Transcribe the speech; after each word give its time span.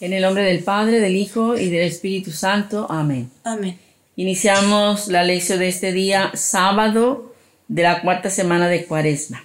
En 0.00 0.14
el 0.14 0.22
nombre 0.22 0.44
del 0.44 0.64
Padre, 0.64 0.98
del 0.98 1.14
Hijo 1.14 1.58
y 1.58 1.68
del 1.68 1.82
Espíritu 1.82 2.32
Santo. 2.32 2.86
Amén. 2.88 3.30
Amén. 3.44 3.78
Iniciamos 4.16 5.08
la 5.08 5.24
lección 5.24 5.58
de 5.58 5.68
este 5.68 5.92
día, 5.92 6.30
sábado 6.34 7.34
de 7.68 7.82
la 7.82 8.00
cuarta 8.00 8.30
semana 8.30 8.68
de 8.68 8.86
Cuaresma. 8.86 9.44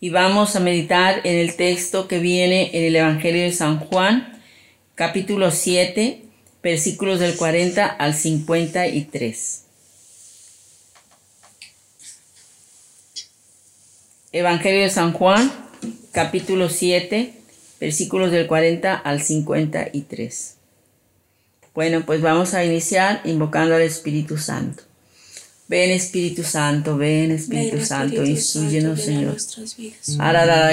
Y 0.00 0.10
vamos 0.10 0.56
a 0.56 0.60
meditar 0.60 1.20
en 1.22 1.36
el 1.36 1.54
texto 1.54 2.08
que 2.08 2.18
viene 2.18 2.76
en 2.76 2.84
el 2.86 2.96
Evangelio 2.96 3.42
de 3.42 3.52
San 3.52 3.78
Juan, 3.78 4.42
capítulo 4.96 5.52
7, 5.52 6.24
versículos 6.60 7.20
del 7.20 7.36
40 7.36 7.86
al 7.86 8.14
53. 8.14 9.64
Evangelio 14.32 14.82
de 14.82 14.90
San 14.90 15.12
Juan, 15.12 15.52
capítulo 16.10 16.68
7, 16.68 17.37
versículos 17.80 18.30
del 18.30 18.46
40 18.46 18.94
al 18.94 19.22
53. 19.22 20.54
Bueno, 21.74 22.02
pues 22.04 22.20
vamos 22.20 22.54
a 22.54 22.64
iniciar 22.64 23.20
invocando 23.24 23.74
al 23.74 23.82
Espíritu 23.82 24.36
Santo. 24.36 24.82
Ven 25.68 25.90
Espíritu 25.90 26.42
Santo, 26.42 26.96
ven 26.96 27.30
Espíritu 27.30 27.84
Santo, 27.84 28.24
instruyenos 28.24 29.02
Señor. 29.02 29.36
Ararara 30.18 30.72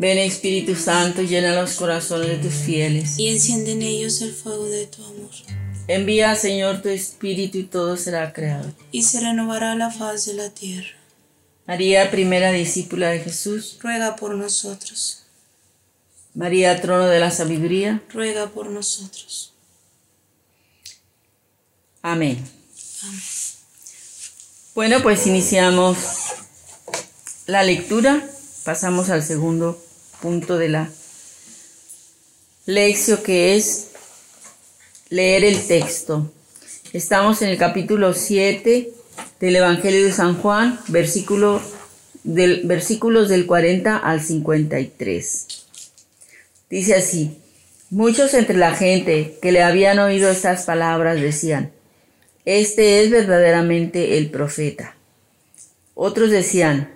Ven 0.00 0.16
Espíritu 0.16 0.76
Santo, 0.76 1.20
llena 1.20 1.54
los 1.54 1.74
corazones 1.74 2.28
de 2.28 2.38
tus 2.38 2.54
fieles. 2.54 3.18
Y 3.18 3.28
enciende 3.28 3.72
en 3.72 3.82
ellos 3.82 4.22
el 4.22 4.32
fuego 4.32 4.64
de 4.64 4.86
tu 4.86 5.04
amor. 5.04 5.28
Envía, 5.88 6.34
Señor, 6.36 6.80
tu 6.80 6.88
Espíritu 6.88 7.58
y 7.58 7.64
todo 7.64 7.98
será 7.98 8.32
creado. 8.32 8.72
Y 8.92 9.02
se 9.02 9.20
renovará 9.20 9.74
la 9.74 9.90
faz 9.90 10.24
de 10.24 10.32
la 10.32 10.48
tierra. 10.48 10.88
María, 11.66 12.10
primera 12.10 12.50
discípula 12.50 13.10
de 13.10 13.20
Jesús. 13.20 13.78
Ruega 13.82 14.16
por 14.16 14.34
nosotros. 14.36 15.24
María, 16.32 16.80
trono 16.80 17.06
de 17.06 17.20
la 17.20 17.30
sabiduría. 17.30 18.02
Ruega 18.08 18.48
por 18.48 18.70
nosotros. 18.70 19.52
Amén. 22.00 22.42
Amén. 23.02 23.20
Bueno, 24.74 25.02
pues 25.02 25.26
iniciamos 25.26 25.98
la 27.44 27.62
lectura. 27.64 28.26
Pasamos 28.64 29.10
al 29.10 29.22
segundo 29.22 29.78
punto 30.20 30.58
de 30.58 30.68
la 30.68 30.90
lección 32.66 33.22
que 33.22 33.56
es 33.56 33.88
leer 35.08 35.44
el 35.44 35.66
texto. 35.66 36.30
Estamos 36.92 37.42
en 37.42 37.48
el 37.48 37.58
capítulo 37.58 38.14
7 38.14 38.90
del 39.40 39.56
Evangelio 39.56 40.04
de 40.04 40.12
San 40.12 40.36
Juan, 40.36 40.78
versículo 40.88 41.60
del, 42.22 42.62
versículos 42.64 43.28
del 43.28 43.46
40 43.46 43.96
al 43.96 44.20
53. 44.20 45.46
Dice 46.68 46.94
así, 46.94 47.38
muchos 47.88 48.34
entre 48.34 48.56
la 48.56 48.74
gente 48.74 49.38
que 49.40 49.52
le 49.52 49.62
habían 49.62 49.98
oído 49.98 50.30
estas 50.30 50.64
palabras 50.64 51.20
decían, 51.20 51.72
este 52.44 53.02
es 53.02 53.10
verdaderamente 53.10 54.18
el 54.18 54.30
profeta. 54.30 54.96
Otros 55.94 56.30
decían, 56.30 56.94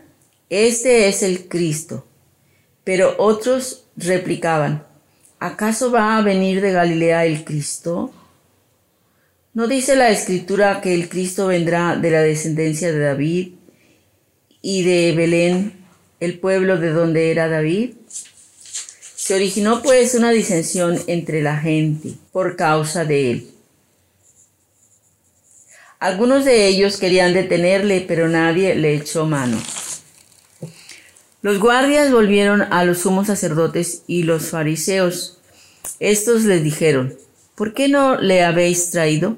este 0.51 1.09
es 1.09 1.23
el 1.23 1.49
Cristo. 1.49 2.07
Pero 2.85 3.17
otros 3.19 3.87
replicaban, 3.97 4.87
¿acaso 5.41 5.91
va 5.91 6.17
a 6.17 6.23
venir 6.23 6.61
de 6.61 6.73
Galilea 6.73 7.25
el 7.25 7.45
Cristo? 7.45 8.13
¿No 9.55 9.67
dice 9.67 9.97
la 9.97 10.11
escritura 10.11 10.81
que 10.81 10.95
el 10.95 11.09
Cristo 11.09 11.47
vendrá 11.47 11.97
de 11.97 12.11
la 12.11 12.21
descendencia 12.21 12.93
de 12.93 12.99
David 12.99 13.53
y 14.61 14.83
de 14.83 15.13
Belén, 15.13 15.73
el 16.21 16.39
pueblo 16.39 16.79
de 16.79 16.91
donde 16.91 17.31
era 17.31 17.49
David? 17.49 17.93
Se 19.17 19.35
originó 19.35 19.81
pues 19.81 20.15
una 20.15 20.31
disensión 20.31 21.01
entre 21.07 21.41
la 21.41 21.57
gente 21.57 22.11
por 22.33 22.57
causa 22.57 23.05
de 23.05 23.31
él. 23.31 23.51
Algunos 26.01 26.45
de 26.45 26.67
ellos 26.67 26.99
querían 26.99 27.33
detenerle, 27.33 28.05
pero 28.07 28.29
nadie 28.29 28.75
le 28.75 28.95
echó 28.95 29.25
mano. 29.25 29.57
Los 31.45 31.59
guardias 31.59 32.11
volvieron 32.11 32.63
a 32.73 32.87
los 32.87 33.01
sumos 33.01 33.27
sacerdotes 33.27 34.05
y 34.07 34.23
los 34.23 34.49
fariseos. 34.49 35.41
Estos 36.01 36.45
les 36.45 36.65
dijeron, 36.65 37.13
¿por 37.55 37.75
qué 37.75 37.91
no 37.91 38.17
le 38.17 38.43
habéis 38.43 38.91
traído? 38.91 39.37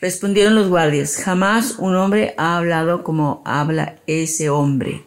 Respondieron 0.00 0.54
los 0.54 0.70
guardias, 0.70 1.16
jamás 1.16 1.74
un 1.80 1.96
hombre 1.96 2.34
ha 2.38 2.56
hablado 2.56 3.04
como 3.04 3.42
habla 3.44 3.96
ese 4.06 4.48
hombre. 4.48 5.04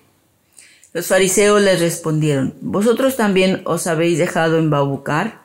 Los 0.94 1.08
fariseos 1.08 1.60
les 1.60 1.80
respondieron, 1.80 2.54
¿vosotros 2.62 3.16
también 3.18 3.64
os 3.66 3.88
habéis 3.88 4.20
dejado 4.20 4.60
embabucar? 4.60 5.42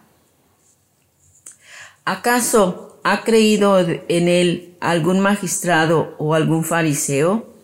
¿Acaso 2.05 3.01
ha 3.03 3.25
creído 3.25 3.79
en 3.79 4.29
él 4.29 4.77
algún 4.81 5.21
magistrado 5.21 6.15
o 6.19 6.35
algún 6.35 6.65
fariseo? 6.65 7.56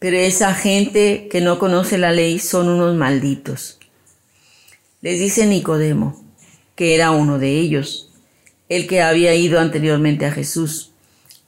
Pero 0.00 0.16
esa 0.16 0.54
gente 0.54 1.28
que 1.30 1.42
no 1.42 1.58
conoce 1.58 1.98
la 1.98 2.10
ley 2.10 2.38
son 2.38 2.68
unos 2.68 2.96
malditos. 2.96 3.78
Les 5.02 5.20
dice 5.20 5.46
Nicodemo, 5.46 6.24
que 6.74 6.94
era 6.94 7.10
uno 7.10 7.38
de 7.38 7.58
ellos, 7.58 8.10
el 8.70 8.86
que 8.86 9.02
había 9.02 9.34
ido 9.34 9.60
anteriormente 9.60 10.24
a 10.24 10.32
Jesús. 10.32 10.92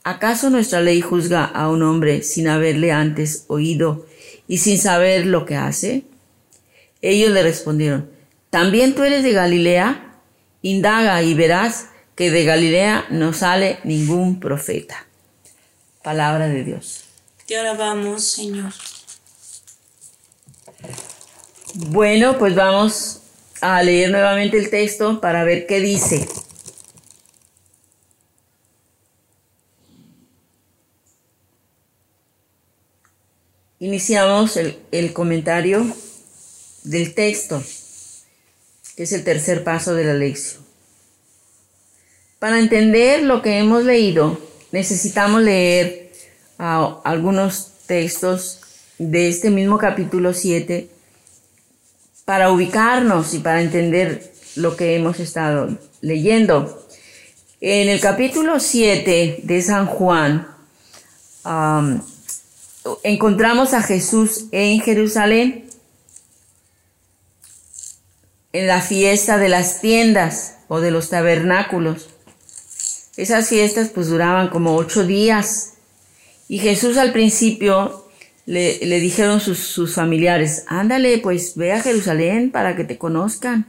¿Acaso 0.04 0.50
nuestra 0.50 0.82
ley 0.82 1.00
juzga 1.00 1.44
a 1.46 1.70
un 1.70 1.82
hombre 1.82 2.22
sin 2.22 2.46
haberle 2.46 2.92
antes 2.92 3.46
oído 3.48 4.06
y 4.46 4.58
sin 4.58 4.76
saber 4.76 5.24
lo 5.24 5.46
que 5.46 5.56
hace? 5.56 6.04
Ellos 7.00 7.30
le 7.30 7.42
respondieron, 7.42 8.10
¿también 8.50 8.94
tú 8.94 9.02
eres 9.02 9.22
de 9.22 9.32
Galilea? 9.32 10.18
Indaga 10.60 11.22
y 11.22 11.32
verás 11.32 11.88
que 12.14 12.30
de 12.30 12.44
Galilea 12.44 13.06
no 13.08 13.32
sale 13.32 13.78
ningún 13.84 14.40
profeta. 14.40 15.06
Palabra 16.02 16.48
de 16.48 16.64
Dios. 16.64 17.01
Te 17.52 17.58
alabamos, 17.58 18.24
Señor. 18.24 18.72
Bueno, 21.74 22.38
pues 22.38 22.54
vamos 22.54 23.20
a 23.60 23.82
leer 23.82 24.10
nuevamente 24.10 24.56
el 24.56 24.70
texto 24.70 25.20
para 25.20 25.44
ver 25.44 25.66
qué 25.66 25.80
dice. 25.80 26.26
Iniciamos 33.80 34.56
el, 34.56 34.78
el, 34.90 35.12
comentario 35.12 35.86
del 36.84 37.14
texto, 37.14 37.62
que 38.96 39.02
es 39.02 39.12
el 39.12 39.24
tercer 39.24 39.62
paso 39.62 39.94
de 39.94 40.04
la 40.04 40.14
lección. 40.14 40.64
Para 42.38 42.58
entender 42.58 43.24
lo 43.24 43.42
que 43.42 43.58
hemos 43.58 43.84
leído, 43.84 44.40
necesitamos 44.70 45.42
leer 45.42 46.01
algunos 46.62 47.72
textos 47.86 48.60
de 48.98 49.28
este 49.28 49.50
mismo 49.50 49.78
capítulo 49.78 50.32
7 50.32 50.88
para 52.24 52.52
ubicarnos 52.52 53.34
y 53.34 53.40
para 53.40 53.60
entender 53.60 54.32
lo 54.54 54.76
que 54.76 54.94
hemos 54.94 55.18
estado 55.18 55.76
leyendo. 56.02 56.86
En 57.60 57.88
el 57.88 58.00
capítulo 58.00 58.60
7 58.60 59.40
de 59.42 59.62
San 59.62 59.86
Juan, 59.86 60.46
encontramos 63.02 63.74
a 63.74 63.82
Jesús 63.82 64.44
en 64.52 64.80
Jerusalén, 64.80 65.68
en 68.52 68.66
la 68.68 68.80
fiesta 68.80 69.38
de 69.38 69.48
las 69.48 69.80
tiendas 69.80 70.58
o 70.68 70.78
de 70.80 70.92
los 70.92 71.10
tabernáculos. 71.10 72.08
Esas 73.16 73.48
fiestas 73.48 73.88
pues 73.88 74.08
duraban 74.08 74.48
como 74.48 74.76
ocho 74.76 75.04
días. 75.04 75.71
Y 76.48 76.58
Jesús 76.58 76.96
al 76.96 77.12
principio 77.12 78.08
le, 78.46 78.78
le 78.84 79.00
dijeron 79.00 79.40
sus, 79.40 79.58
sus, 79.58 79.94
familiares, 79.94 80.64
ándale, 80.66 81.18
pues 81.18 81.56
ve 81.56 81.72
a 81.72 81.80
Jerusalén 81.80 82.50
para 82.50 82.76
que 82.76 82.84
te 82.84 82.98
conozcan. 82.98 83.66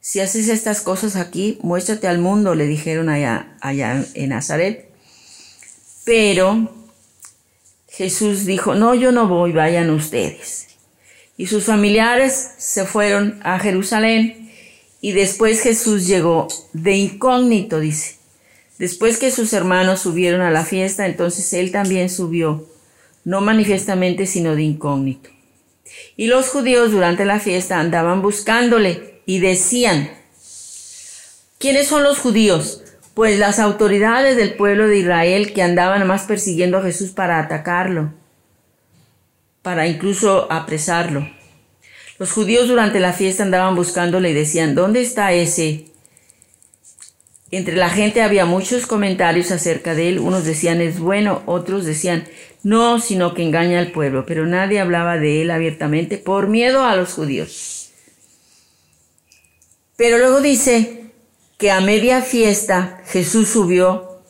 Si 0.00 0.20
haces 0.20 0.48
estas 0.48 0.80
cosas 0.80 1.16
aquí, 1.16 1.58
muéstrate 1.62 2.08
al 2.08 2.18
mundo, 2.18 2.54
le 2.54 2.66
dijeron 2.66 3.08
allá, 3.08 3.56
allá 3.60 4.04
en 4.14 4.30
Nazaret. 4.30 4.88
Pero 6.04 6.72
Jesús 7.88 8.46
dijo, 8.46 8.74
no, 8.74 8.94
yo 8.94 9.12
no 9.12 9.28
voy, 9.28 9.52
vayan 9.52 9.90
ustedes. 9.90 10.68
Y 11.36 11.46
sus 11.46 11.64
familiares 11.64 12.52
se 12.58 12.84
fueron 12.84 13.40
a 13.42 13.58
Jerusalén 13.58 14.50
y 15.00 15.12
después 15.12 15.60
Jesús 15.60 16.06
llegó 16.06 16.48
de 16.72 16.96
incógnito, 16.96 17.80
dice. 17.80 18.19
Después 18.80 19.18
que 19.18 19.30
sus 19.30 19.52
hermanos 19.52 20.00
subieron 20.00 20.40
a 20.40 20.50
la 20.50 20.64
fiesta, 20.64 21.06
entonces 21.06 21.52
él 21.52 21.70
también 21.70 22.10
subió, 22.10 22.66
no 23.24 23.42
manifiestamente, 23.42 24.26
sino 24.26 24.56
de 24.56 24.62
incógnito. 24.62 25.30
Y 26.16 26.26
los 26.26 26.48
judíos 26.48 26.90
durante 26.90 27.24
la 27.24 27.38
fiesta 27.38 27.78
andaban 27.78 28.22
buscándole 28.22 29.20
y 29.26 29.38
decían, 29.38 30.10
¿quiénes 31.58 31.86
son 31.86 32.02
los 32.02 32.18
judíos? 32.18 32.82
pues 33.12 33.38
las 33.38 33.58
autoridades 33.58 34.36
del 34.38 34.54
pueblo 34.54 34.88
de 34.88 34.98
Israel 34.98 35.52
que 35.52 35.62
andaban 35.62 36.06
más 36.06 36.22
persiguiendo 36.22 36.78
a 36.78 36.82
Jesús 36.82 37.10
para 37.10 37.38
atacarlo, 37.38 38.14
para 39.60 39.86
incluso 39.86 40.50
apresarlo. 40.50 41.28
Los 42.18 42.32
judíos 42.32 42.66
durante 42.66 42.98
la 42.98 43.12
fiesta 43.12 43.42
andaban 43.42 43.74
buscándole 43.74 44.30
y 44.30 44.32
decían, 44.32 44.74
¿dónde 44.74 45.02
está 45.02 45.34
ese? 45.34 45.89
Entre 47.50 47.76
la 47.76 47.90
gente 47.90 48.22
había 48.22 48.46
muchos 48.46 48.86
comentarios 48.86 49.50
acerca 49.50 49.94
de 49.94 50.08
él. 50.08 50.18
Unos 50.18 50.44
decían 50.44 50.80
es 50.80 51.00
bueno, 51.00 51.42
otros 51.46 51.84
decían 51.84 52.28
no, 52.62 53.00
sino 53.00 53.34
que 53.34 53.42
engaña 53.42 53.78
al 53.78 53.92
pueblo. 53.92 54.24
Pero 54.26 54.46
nadie 54.46 54.80
hablaba 54.80 55.18
de 55.18 55.42
él 55.42 55.50
abiertamente 55.50 56.18
por 56.18 56.48
miedo 56.48 56.84
a 56.84 56.94
los 56.94 57.14
judíos. 57.14 57.90
Pero 59.96 60.18
luego 60.18 60.40
dice, 60.40 61.00
que 61.60 61.70
a 61.70 61.82
media 61.82 62.22
fiesta 62.22 63.02
Jesús 63.06 63.50
subió, 63.50 64.22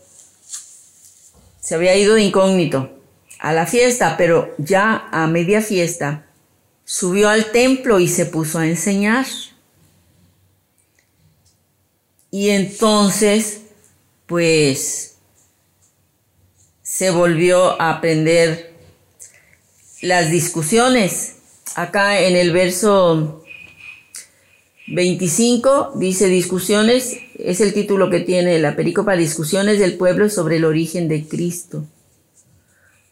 se 1.60 1.76
había 1.76 1.94
ido 1.94 2.16
de 2.16 2.22
incógnito 2.22 2.90
a 3.38 3.52
la 3.52 3.66
fiesta, 3.66 4.16
pero 4.18 4.52
ya 4.58 5.08
a 5.12 5.28
media 5.28 5.62
fiesta 5.62 6.26
subió 6.84 7.28
al 7.28 7.52
templo 7.52 8.00
y 8.00 8.08
se 8.08 8.26
puso 8.26 8.58
a 8.58 8.66
enseñar. 8.66 9.26
Y 12.30 12.50
entonces, 12.50 13.62
pues, 14.26 15.16
se 16.82 17.10
volvió 17.10 17.80
a 17.80 17.90
aprender 17.90 18.74
las 20.02 20.30
discusiones. 20.30 21.36
Acá 21.74 22.20
en 22.20 22.36
el 22.36 22.52
verso 22.52 23.44
25 24.88 25.92
dice 25.96 26.26
discusiones, 26.26 27.16
es 27.38 27.60
el 27.60 27.72
título 27.72 28.10
que 28.10 28.20
tiene 28.20 28.58
la 28.58 28.74
pericopa, 28.74 29.14
discusiones 29.14 29.78
del 29.78 29.96
pueblo 29.96 30.28
sobre 30.28 30.56
el 30.56 30.64
origen 30.64 31.08
de 31.08 31.24
Cristo. 31.26 31.86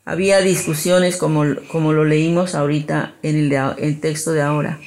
Había 0.04 0.40
discusiones 0.40 1.16
como, 1.16 1.44
como 1.70 1.92
lo 1.92 2.04
leímos 2.04 2.54
ahorita 2.54 3.16
en 3.22 3.36
el, 3.36 3.52
el 3.78 4.00
texto 4.00 4.32
de 4.32 4.42
ahora. 4.42 4.80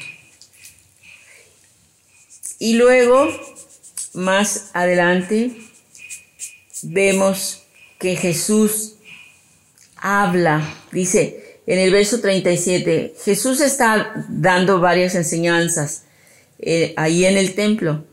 Y 2.60 2.74
luego, 2.74 3.28
más 4.14 4.72
adelante, 4.74 5.52
vemos 6.84 7.64
que 8.00 8.16
Jesús 8.16 8.96
habla, 9.96 10.76
dice 10.92 11.42
en 11.68 11.80
el 11.80 11.92
verso 11.92 12.20
37, 12.20 13.14
Jesús 13.24 13.62
está 13.62 14.26
dando 14.28 14.80
varias 14.80 15.16
enseñanzas 15.16 16.04
eh, 16.60 16.94
ahí 16.98 17.26
en 17.26 17.38
el 17.38 17.54
templo. 17.54 18.04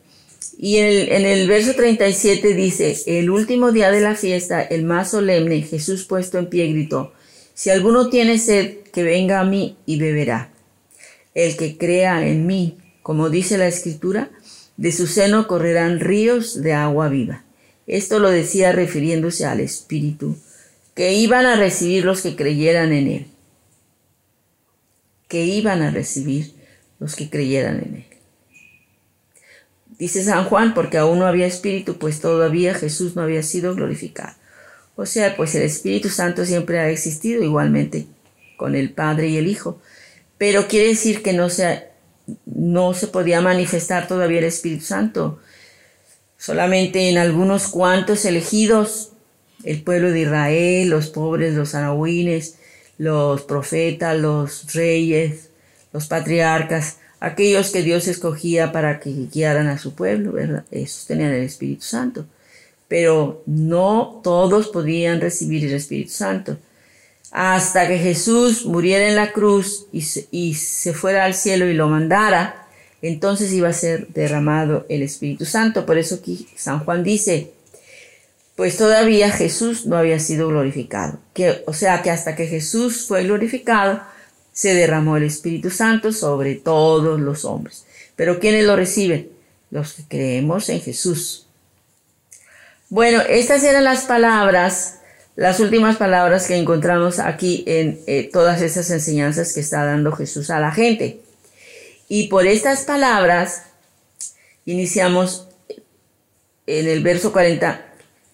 Y 0.58 0.76
en 0.76 0.86
el, 0.86 1.12
en 1.12 1.26
el 1.26 1.48
verso 1.48 1.74
37 1.74 2.54
dice, 2.54 2.96
el 3.06 3.30
último 3.30 3.72
día 3.72 3.90
de 3.90 4.00
la 4.00 4.14
fiesta, 4.14 4.62
el 4.62 4.84
más 4.84 5.10
solemne, 5.10 5.62
Jesús 5.62 6.04
puesto 6.04 6.38
en 6.38 6.48
pie 6.48 6.68
gritó, 6.68 7.12
si 7.54 7.70
alguno 7.70 8.10
tiene 8.10 8.38
sed, 8.38 8.78
que 8.92 9.02
venga 9.02 9.40
a 9.40 9.44
mí 9.44 9.76
y 9.86 9.98
beberá. 9.98 10.52
El 11.34 11.56
que 11.56 11.76
crea 11.76 12.26
en 12.26 12.46
mí, 12.46 12.78
como 13.02 13.30
dice 13.30 13.58
la 13.58 13.66
escritura, 13.66 14.30
de 14.78 14.92
su 14.92 15.08
seno 15.08 15.48
correrán 15.48 16.00
ríos 16.00 16.62
de 16.62 16.72
agua 16.72 17.08
viva. 17.08 17.44
Esto 17.86 18.20
lo 18.20 18.30
decía 18.30 18.72
refiriéndose 18.72 19.44
al 19.44 19.60
Espíritu, 19.60 20.38
que 20.94 21.14
iban 21.14 21.46
a 21.46 21.56
recibir 21.56 22.04
los 22.04 22.22
que 22.22 22.36
creyeran 22.36 22.92
en 22.92 23.08
Él. 23.08 23.26
Que 25.26 25.44
iban 25.44 25.82
a 25.82 25.90
recibir 25.90 26.54
los 27.00 27.16
que 27.16 27.28
creyeran 27.28 27.78
en 27.78 27.94
Él. 27.96 28.06
Dice 29.98 30.22
San 30.22 30.44
Juan, 30.44 30.74
porque 30.74 30.96
aún 30.96 31.18
no 31.18 31.26
había 31.26 31.46
Espíritu, 31.46 31.98
pues 31.98 32.20
todavía 32.20 32.72
Jesús 32.72 33.16
no 33.16 33.22
había 33.22 33.42
sido 33.42 33.74
glorificado. 33.74 34.36
O 34.94 35.06
sea, 35.06 35.36
pues 35.36 35.56
el 35.56 35.62
Espíritu 35.62 36.08
Santo 36.08 36.46
siempre 36.46 36.78
ha 36.78 36.88
existido 36.88 37.42
igualmente 37.42 38.06
con 38.56 38.76
el 38.76 38.92
Padre 38.92 39.28
y 39.28 39.38
el 39.38 39.48
Hijo. 39.48 39.80
Pero 40.36 40.68
quiere 40.68 40.88
decir 40.88 41.22
que 41.22 41.32
no 41.32 41.50
se, 41.50 41.87
no 42.46 42.94
se 42.94 43.08
podía 43.08 43.40
manifestar 43.40 44.08
todavía 44.08 44.38
el 44.38 44.44
Espíritu 44.44 44.84
Santo. 44.84 45.38
Solamente 46.36 47.08
en 47.08 47.18
algunos 47.18 47.68
cuantos 47.68 48.24
elegidos, 48.24 49.10
el 49.64 49.82
pueblo 49.82 50.10
de 50.12 50.20
Israel, 50.20 50.90
los 50.90 51.08
pobres, 51.08 51.54
los 51.54 51.74
anahuines, 51.74 52.56
los 52.96 53.42
profetas, 53.42 54.18
los 54.18 54.72
reyes, 54.74 55.50
los 55.92 56.06
patriarcas, 56.06 56.98
aquellos 57.20 57.70
que 57.70 57.82
Dios 57.82 58.06
escogía 58.08 58.72
para 58.72 59.00
que 59.00 59.10
guiaran 59.32 59.68
a 59.68 59.78
su 59.78 59.94
pueblo, 59.94 60.32
¿verdad? 60.32 60.64
Esos 60.70 61.06
tenían 61.06 61.32
el 61.32 61.44
Espíritu 61.44 61.82
Santo. 61.82 62.26
Pero 62.86 63.42
no 63.46 64.20
todos 64.22 64.68
podían 64.68 65.20
recibir 65.20 65.64
el 65.66 65.74
Espíritu 65.74 66.12
Santo. 66.12 66.56
Hasta 67.30 67.86
que 67.86 67.98
Jesús 67.98 68.64
muriera 68.64 69.06
en 69.06 69.16
la 69.16 69.32
cruz 69.32 69.86
y 69.92 70.02
se, 70.02 70.28
y 70.30 70.54
se 70.54 70.94
fuera 70.94 71.24
al 71.24 71.34
cielo 71.34 71.66
y 71.66 71.74
lo 71.74 71.88
mandara, 71.88 72.66
entonces 73.02 73.52
iba 73.52 73.68
a 73.68 73.72
ser 73.72 74.08
derramado 74.08 74.86
el 74.88 75.02
Espíritu 75.02 75.44
Santo. 75.44 75.86
Por 75.86 75.98
eso 75.98 76.16
aquí 76.16 76.48
San 76.56 76.80
Juan 76.80 77.04
dice, 77.04 77.52
pues 78.56 78.76
todavía 78.76 79.30
Jesús 79.30 79.86
no 79.86 79.96
había 79.96 80.18
sido 80.18 80.48
glorificado. 80.48 81.20
Que, 81.32 81.62
o 81.66 81.72
sea 81.72 82.02
que 82.02 82.10
hasta 82.10 82.34
que 82.34 82.46
Jesús 82.46 83.06
fue 83.06 83.22
glorificado, 83.22 84.00
se 84.52 84.74
derramó 84.74 85.16
el 85.16 85.22
Espíritu 85.22 85.70
Santo 85.70 86.12
sobre 86.12 86.56
todos 86.56 87.20
los 87.20 87.44
hombres. 87.44 87.84
Pero 88.16 88.40
¿quiénes 88.40 88.64
lo 88.64 88.74
reciben? 88.74 89.30
Los 89.70 89.92
que 89.92 90.02
creemos 90.08 90.68
en 90.70 90.80
Jesús. 90.80 91.46
Bueno, 92.88 93.20
estas 93.20 93.62
eran 93.62 93.84
las 93.84 94.06
palabras 94.06 94.97
las 95.38 95.60
últimas 95.60 95.98
palabras 95.98 96.48
que 96.48 96.56
encontramos 96.56 97.20
aquí 97.20 97.62
en 97.68 98.00
eh, 98.08 98.28
todas 98.32 98.60
esas 98.60 98.90
enseñanzas 98.90 99.52
que 99.52 99.60
está 99.60 99.84
dando 99.84 100.10
Jesús 100.10 100.50
a 100.50 100.58
la 100.58 100.72
gente. 100.72 101.20
Y 102.08 102.26
por 102.26 102.44
estas 102.44 102.82
palabras 102.82 103.62
iniciamos 104.64 105.46
en 106.66 106.88
el 106.88 107.04
verso 107.04 107.30
40 107.30 107.86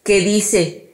que 0.03 0.21
dice, 0.21 0.93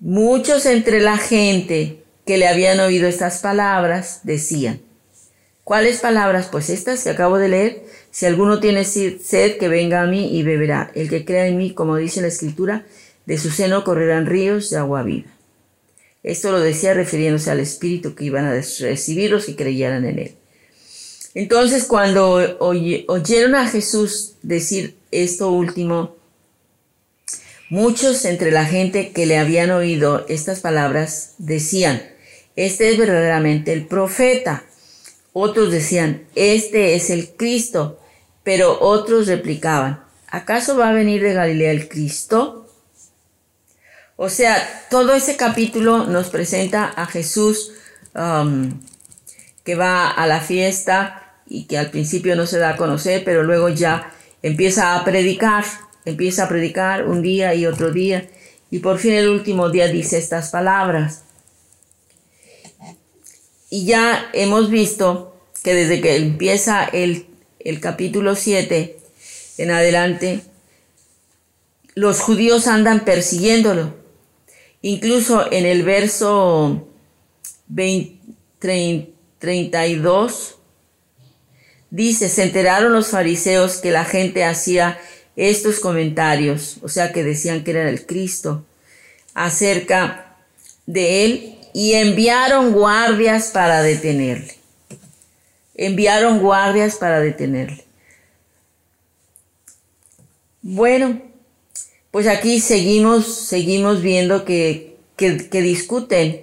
muchos 0.00 0.66
entre 0.66 0.98
la 0.98 1.16
gente 1.16 2.02
que 2.26 2.38
le 2.38 2.48
habían 2.48 2.80
oído 2.80 3.06
estas 3.06 3.38
palabras 3.38 4.22
decían, 4.24 4.80
¿cuáles 5.62 6.00
palabras? 6.00 6.48
Pues 6.50 6.70
estas 6.70 7.04
que 7.04 7.10
acabo 7.10 7.38
de 7.38 7.48
leer, 7.48 7.84
si 8.10 8.26
alguno 8.26 8.58
tiene 8.58 8.82
sed, 8.82 9.58
que 9.58 9.68
venga 9.68 10.02
a 10.02 10.08
mí 10.08 10.36
y 10.36 10.42
beberá. 10.42 10.90
El 10.96 11.08
que 11.08 11.24
crea 11.24 11.46
en 11.46 11.56
mí, 11.56 11.72
como 11.72 11.94
dice 11.98 12.20
la 12.20 12.26
escritura, 12.26 12.84
de 13.26 13.38
su 13.38 13.52
seno 13.52 13.84
correrán 13.84 14.26
ríos 14.26 14.68
de 14.68 14.78
agua 14.78 15.04
viva. 15.04 15.31
Esto 16.22 16.52
lo 16.52 16.60
decía 16.60 16.94
refiriéndose 16.94 17.50
al 17.50 17.60
Espíritu 17.60 18.14
que 18.14 18.24
iban 18.24 18.44
a 18.44 18.52
recibir 18.52 19.30
los 19.30 19.46
que 19.46 19.56
creyeran 19.56 20.04
en 20.04 20.18
él. 20.18 20.34
Entonces, 21.34 21.84
cuando 21.84 22.58
oyeron 22.60 23.54
a 23.54 23.66
Jesús 23.66 24.34
decir 24.42 24.96
esto 25.10 25.50
último, 25.50 26.16
muchos 27.70 28.24
entre 28.24 28.50
la 28.50 28.66
gente 28.66 29.12
que 29.12 29.26
le 29.26 29.38
habían 29.38 29.70
oído 29.70 30.26
estas 30.28 30.60
palabras 30.60 31.34
decían, 31.38 32.02
este 32.54 32.90
es 32.90 32.98
verdaderamente 32.98 33.72
el 33.72 33.86
profeta. 33.86 34.64
Otros 35.32 35.72
decían, 35.72 36.24
este 36.34 36.94
es 36.94 37.08
el 37.08 37.30
Cristo. 37.30 37.98
Pero 38.44 38.80
otros 38.80 39.26
replicaban, 39.28 40.04
¿acaso 40.28 40.76
va 40.76 40.90
a 40.90 40.92
venir 40.92 41.22
de 41.22 41.32
Galilea 41.32 41.70
el 41.70 41.88
Cristo? 41.88 42.61
O 44.16 44.28
sea, 44.28 44.86
todo 44.90 45.14
ese 45.14 45.36
capítulo 45.36 46.06
nos 46.06 46.28
presenta 46.28 46.84
a 46.84 47.06
Jesús 47.06 47.72
um, 48.14 48.80
que 49.64 49.74
va 49.74 50.08
a 50.08 50.26
la 50.26 50.40
fiesta 50.40 51.34
y 51.46 51.64
que 51.64 51.78
al 51.78 51.90
principio 51.90 52.36
no 52.36 52.46
se 52.46 52.58
da 52.58 52.70
a 52.70 52.76
conocer, 52.76 53.24
pero 53.24 53.42
luego 53.42 53.68
ya 53.68 54.12
empieza 54.42 54.96
a 54.96 55.04
predicar, 55.04 55.64
empieza 56.04 56.44
a 56.44 56.48
predicar 56.48 57.06
un 57.06 57.22
día 57.22 57.54
y 57.54 57.66
otro 57.66 57.90
día, 57.90 58.28
y 58.70 58.78
por 58.78 58.98
fin 58.98 59.12
el 59.14 59.28
último 59.28 59.70
día 59.70 59.88
dice 59.88 60.18
estas 60.18 60.50
palabras. 60.50 61.24
Y 63.70 63.86
ya 63.86 64.30
hemos 64.32 64.70
visto 64.70 65.36
que 65.62 65.74
desde 65.74 66.00
que 66.00 66.16
empieza 66.16 66.84
el 66.84 67.26
el 67.64 67.80
capítulo 67.80 68.34
7 68.34 68.98
en 69.58 69.70
adelante, 69.70 70.42
los 71.94 72.20
judíos 72.20 72.66
andan 72.66 73.04
persiguiéndolo. 73.04 74.01
Incluso 74.82 75.50
en 75.52 75.64
el 75.64 75.84
verso 75.84 76.86
32 77.74 80.58
dice, 81.90 82.28
se 82.28 82.42
enteraron 82.42 82.92
los 82.92 83.08
fariseos 83.08 83.78
que 83.78 83.90
la 83.90 84.04
gente 84.04 84.44
hacía 84.44 85.00
estos 85.36 85.80
comentarios, 85.80 86.76
o 86.82 86.88
sea 86.88 87.12
que 87.12 87.24
decían 87.24 87.64
que 87.64 87.70
era 87.70 87.88
el 87.88 88.04
Cristo, 88.04 88.66
acerca 89.34 90.36
de 90.84 91.24
él 91.24 91.58
y 91.72 91.94
enviaron 91.94 92.72
guardias 92.72 93.48
para 93.48 93.82
detenerle 93.82 94.62
enviaron 95.74 96.40
guardias 96.40 96.96
para 96.96 97.20
detenerle. 97.20 97.84
Bueno, 100.60 101.20
pues 102.12 102.26
aquí 102.26 102.60
seguimos, 102.60 103.46
seguimos 103.46 104.02
viendo 104.02 104.44
que, 104.44 104.96
que, 105.16 105.62
discuten, 105.62 106.42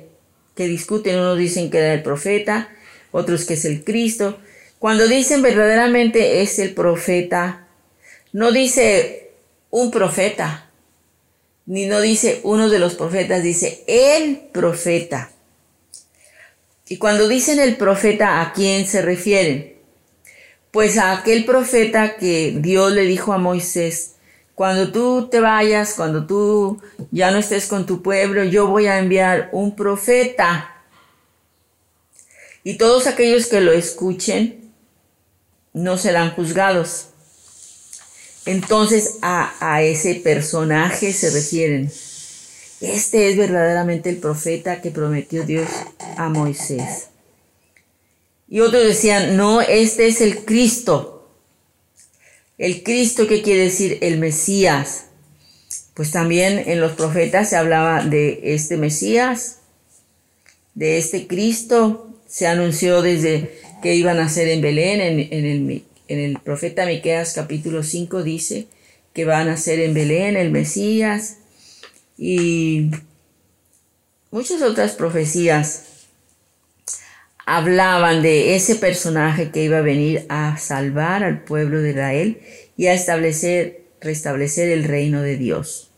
que 0.56 0.68
discuten, 0.68 1.20
unos 1.20 1.38
dicen 1.38 1.70
que 1.70 1.78
era 1.78 1.94
el 1.94 2.02
profeta, 2.02 2.70
otros 3.12 3.46
que 3.46 3.54
es 3.54 3.66
el 3.66 3.84
Cristo. 3.84 4.40
Cuando 4.80 5.08
dicen 5.08 5.44
verdaderamente 5.44 6.42
es 6.42 6.58
el 6.58 6.74
profeta, 6.74 7.68
no 8.34 8.52
dice 8.52 9.30
un 9.70 9.92
profeta, 9.92 10.72
ni 11.68 11.86
no 11.86 12.02
dice 12.02 12.40
uno 12.42 12.68
de 12.68 12.80
los 12.80 12.96
profetas, 12.96 13.44
dice 13.44 13.84
el 13.86 14.40
profeta. 14.52 15.32
Y 16.88 16.98
cuando 16.98 17.28
dicen 17.28 17.60
el 17.60 17.78
profeta, 17.78 18.42
¿a 18.42 18.54
quién 18.54 18.88
se 18.88 19.04
refieren? 19.04 19.76
Pues 20.72 20.98
a 20.98 21.12
aquel 21.12 21.46
profeta 21.46 22.16
que 22.16 22.58
Dios 22.58 22.92
le 22.92 23.04
dijo 23.04 23.34
a 23.34 23.38
Moisés, 23.38 24.16
cuando 24.60 24.92
tú 24.92 25.30
te 25.32 25.40
vayas, 25.40 25.94
cuando 25.94 26.28
tú 26.28 26.82
ya 27.12 27.32
no 27.32 27.38
estés 27.38 27.66
con 27.68 27.86
tu 27.86 28.02
pueblo, 28.02 28.44
yo 28.44 28.68
voy 28.68 28.88
a 28.88 29.00
enviar 29.00 29.48
un 29.54 29.74
profeta. 29.74 30.84
Y 32.66 32.78
todos 32.78 33.08
aquellos 33.08 33.48
que 33.48 33.62
lo 33.62 33.72
escuchen 33.72 34.74
no 35.72 35.98
serán 35.98 36.32
juzgados. 36.32 37.06
Entonces 38.46 39.20
a, 39.22 39.54
a 39.62 39.82
ese 39.82 40.16
personaje 40.16 41.14
se 41.14 41.30
refieren. 41.30 41.90
Este 42.82 43.30
es 43.30 43.38
verdaderamente 43.38 44.10
el 44.10 44.18
profeta 44.18 44.82
que 44.82 44.92
prometió 44.92 45.46
Dios 45.46 45.70
a 46.18 46.28
Moisés. 46.28 47.08
Y 48.50 48.60
otros 48.60 48.84
decían, 48.84 49.38
no, 49.38 49.62
este 49.62 50.08
es 50.08 50.20
el 50.20 50.44
Cristo. 50.44 51.19
El 52.60 52.84
Cristo 52.84 53.26
que 53.26 53.42
quiere 53.42 53.64
decir 53.64 53.98
el 54.02 54.20
Mesías. 54.20 55.06
Pues 55.94 56.12
también 56.12 56.64
en 56.68 56.82
los 56.82 56.92
profetas 56.92 57.50
se 57.50 57.56
hablaba 57.56 58.04
de 58.04 58.40
este 58.44 58.78
Mesías, 58.78 59.60
de 60.76 60.98
este 60.98 61.26
Cristo. 61.26 62.14
Se 62.28 62.48
anunció 62.48 63.02
desde 63.02 63.58
que 63.82 63.96
iban 63.96 64.20
a 64.20 64.30
ser 64.30 64.50
en 64.50 64.62
Belén, 64.62 65.00
en, 65.02 65.46
el, 65.46 65.84
el 66.10 66.40
profeta 66.40 66.86
Miqueas 66.86 67.34
capítulo 67.34 67.82
5 67.82 68.24
dice 68.24 68.68
que 69.14 69.26
van 69.26 69.48
a 69.48 69.58
ser 69.58 69.80
en 69.80 69.94
Belén 69.94 70.38
el 70.38 70.52
Mesías 70.52 71.38
y 72.18 72.92
muchas 74.32 74.62
otras 74.62 74.92
profecías 74.92 75.89
hablaban 77.56 78.22
de 78.22 78.56
ese 78.56 78.76
personaje 78.76 79.50
que 79.50 79.64
iba 79.64 79.80
a 79.80 79.82
venir 79.82 80.28
a 80.30 80.58
salvar 80.60 81.24
al 81.24 81.44
pueblo 81.44 81.82
de 81.82 81.90
Israel 81.90 82.42
y 82.78 82.86
a 82.86 82.94
establecer, 82.94 83.86
restablecer 84.00 84.70
el 84.70 84.84
reino 84.84 85.24
de 85.24 85.36
Dios. 85.36 85.90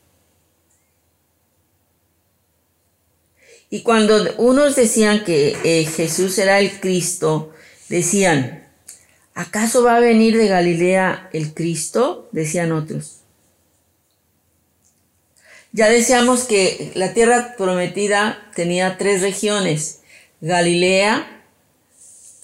Y 3.70 3.82
cuando 3.82 4.34
unos 4.38 4.78
decían 4.78 5.26
que 5.26 5.58
eh, 5.66 5.84
Jesús 5.86 6.38
era 6.38 6.58
el 6.60 6.80
Cristo, 6.80 7.52
decían, 7.90 8.70
¿acaso 9.34 9.84
va 9.84 9.98
a 9.98 10.00
venir 10.00 10.38
de 10.38 10.48
Galilea 10.48 11.30
el 11.34 11.54
Cristo? 11.54 12.30
Decían 12.32 12.72
otros. 12.72 13.18
Ya 15.74 15.90
decíamos 15.90 16.46
que 16.46 16.94
la 16.96 17.14
tierra 17.14 17.56
prometida 17.58 18.50
tenía 18.56 18.98
tres 18.98 19.22
regiones, 19.22 20.00
Galilea, 20.40 21.41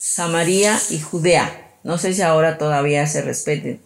Samaria 0.07 0.79
y 0.89 0.99
Judea. 0.99 1.69
No 1.83 1.97
sé 1.97 2.13
si 2.13 2.21
ahora 2.21 2.57
todavía 2.57 3.05
se 3.07 3.21
respeten 3.21 3.81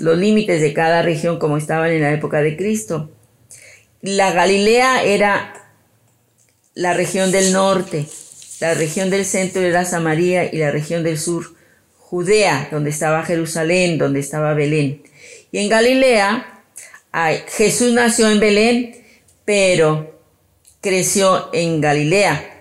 los 0.00 0.18
límites 0.18 0.60
de 0.60 0.72
cada 0.74 1.02
región 1.02 1.38
como 1.38 1.56
estaban 1.56 1.92
en 1.92 2.02
la 2.02 2.12
época 2.12 2.42
de 2.42 2.56
Cristo. 2.56 3.12
La 4.02 4.32
Galilea 4.32 5.04
era 5.04 5.54
la 6.74 6.92
región 6.92 7.30
del 7.30 7.52
norte, 7.52 8.06
la 8.60 8.74
región 8.74 9.10
del 9.10 9.24
centro 9.24 9.62
era 9.62 9.84
Samaria 9.84 10.52
y 10.52 10.58
la 10.58 10.72
región 10.72 11.04
del 11.04 11.18
sur, 11.18 11.54
Judea, 11.96 12.68
donde 12.70 12.90
estaba 12.90 13.24
Jerusalén, 13.24 13.96
donde 13.96 14.20
estaba 14.20 14.54
Belén. 14.54 15.02
Y 15.52 15.58
en 15.58 15.68
Galilea, 15.68 16.62
Jesús 17.46 17.92
nació 17.92 18.28
en 18.28 18.40
Belén, 18.40 18.96
pero 19.44 20.20
creció 20.80 21.50
en 21.52 21.80
Galilea, 21.80 22.53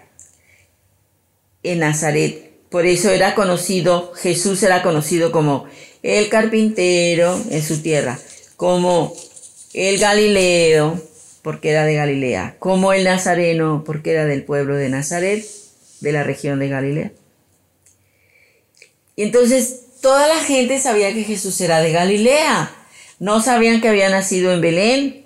en 1.63 1.79
Nazaret. 1.79 2.51
Por 2.69 2.85
eso 2.85 3.09
era 3.09 3.35
conocido, 3.35 4.13
Jesús 4.13 4.61
era 4.63 4.81
conocido 4.83 5.31
como 5.31 5.65
el 6.01 6.29
carpintero 6.29 7.39
en 7.49 7.63
su 7.63 7.81
tierra, 7.81 8.19
como 8.57 9.15
el 9.73 9.99
Galileo, 9.99 11.01
porque 11.41 11.69
era 11.69 11.85
de 11.85 11.95
Galilea, 11.95 12.55
como 12.59 12.93
el 12.93 13.03
Nazareno, 13.03 13.83
porque 13.85 14.11
era 14.11 14.25
del 14.25 14.43
pueblo 14.43 14.75
de 14.75 14.89
Nazaret, 14.89 15.45
de 15.99 16.11
la 16.11 16.23
región 16.23 16.59
de 16.59 16.69
Galilea. 16.69 17.11
Y 19.15 19.23
entonces 19.23 19.81
toda 20.01 20.27
la 20.27 20.39
gente 20.39 20.79
sabía 20.79 21.13
que 21.13 21.23
Jesús 21.23 21.59
era 21.61 21.81
de 21.81 21.91
Galilea. 21.91 22.71
No 23.19 23.41
sabían 23.41 23.81
que 23.81 23.89
había 23.89 24.09
nacido 24.09 24.51
en 24.51 24.61
Belén, 24.61 25.25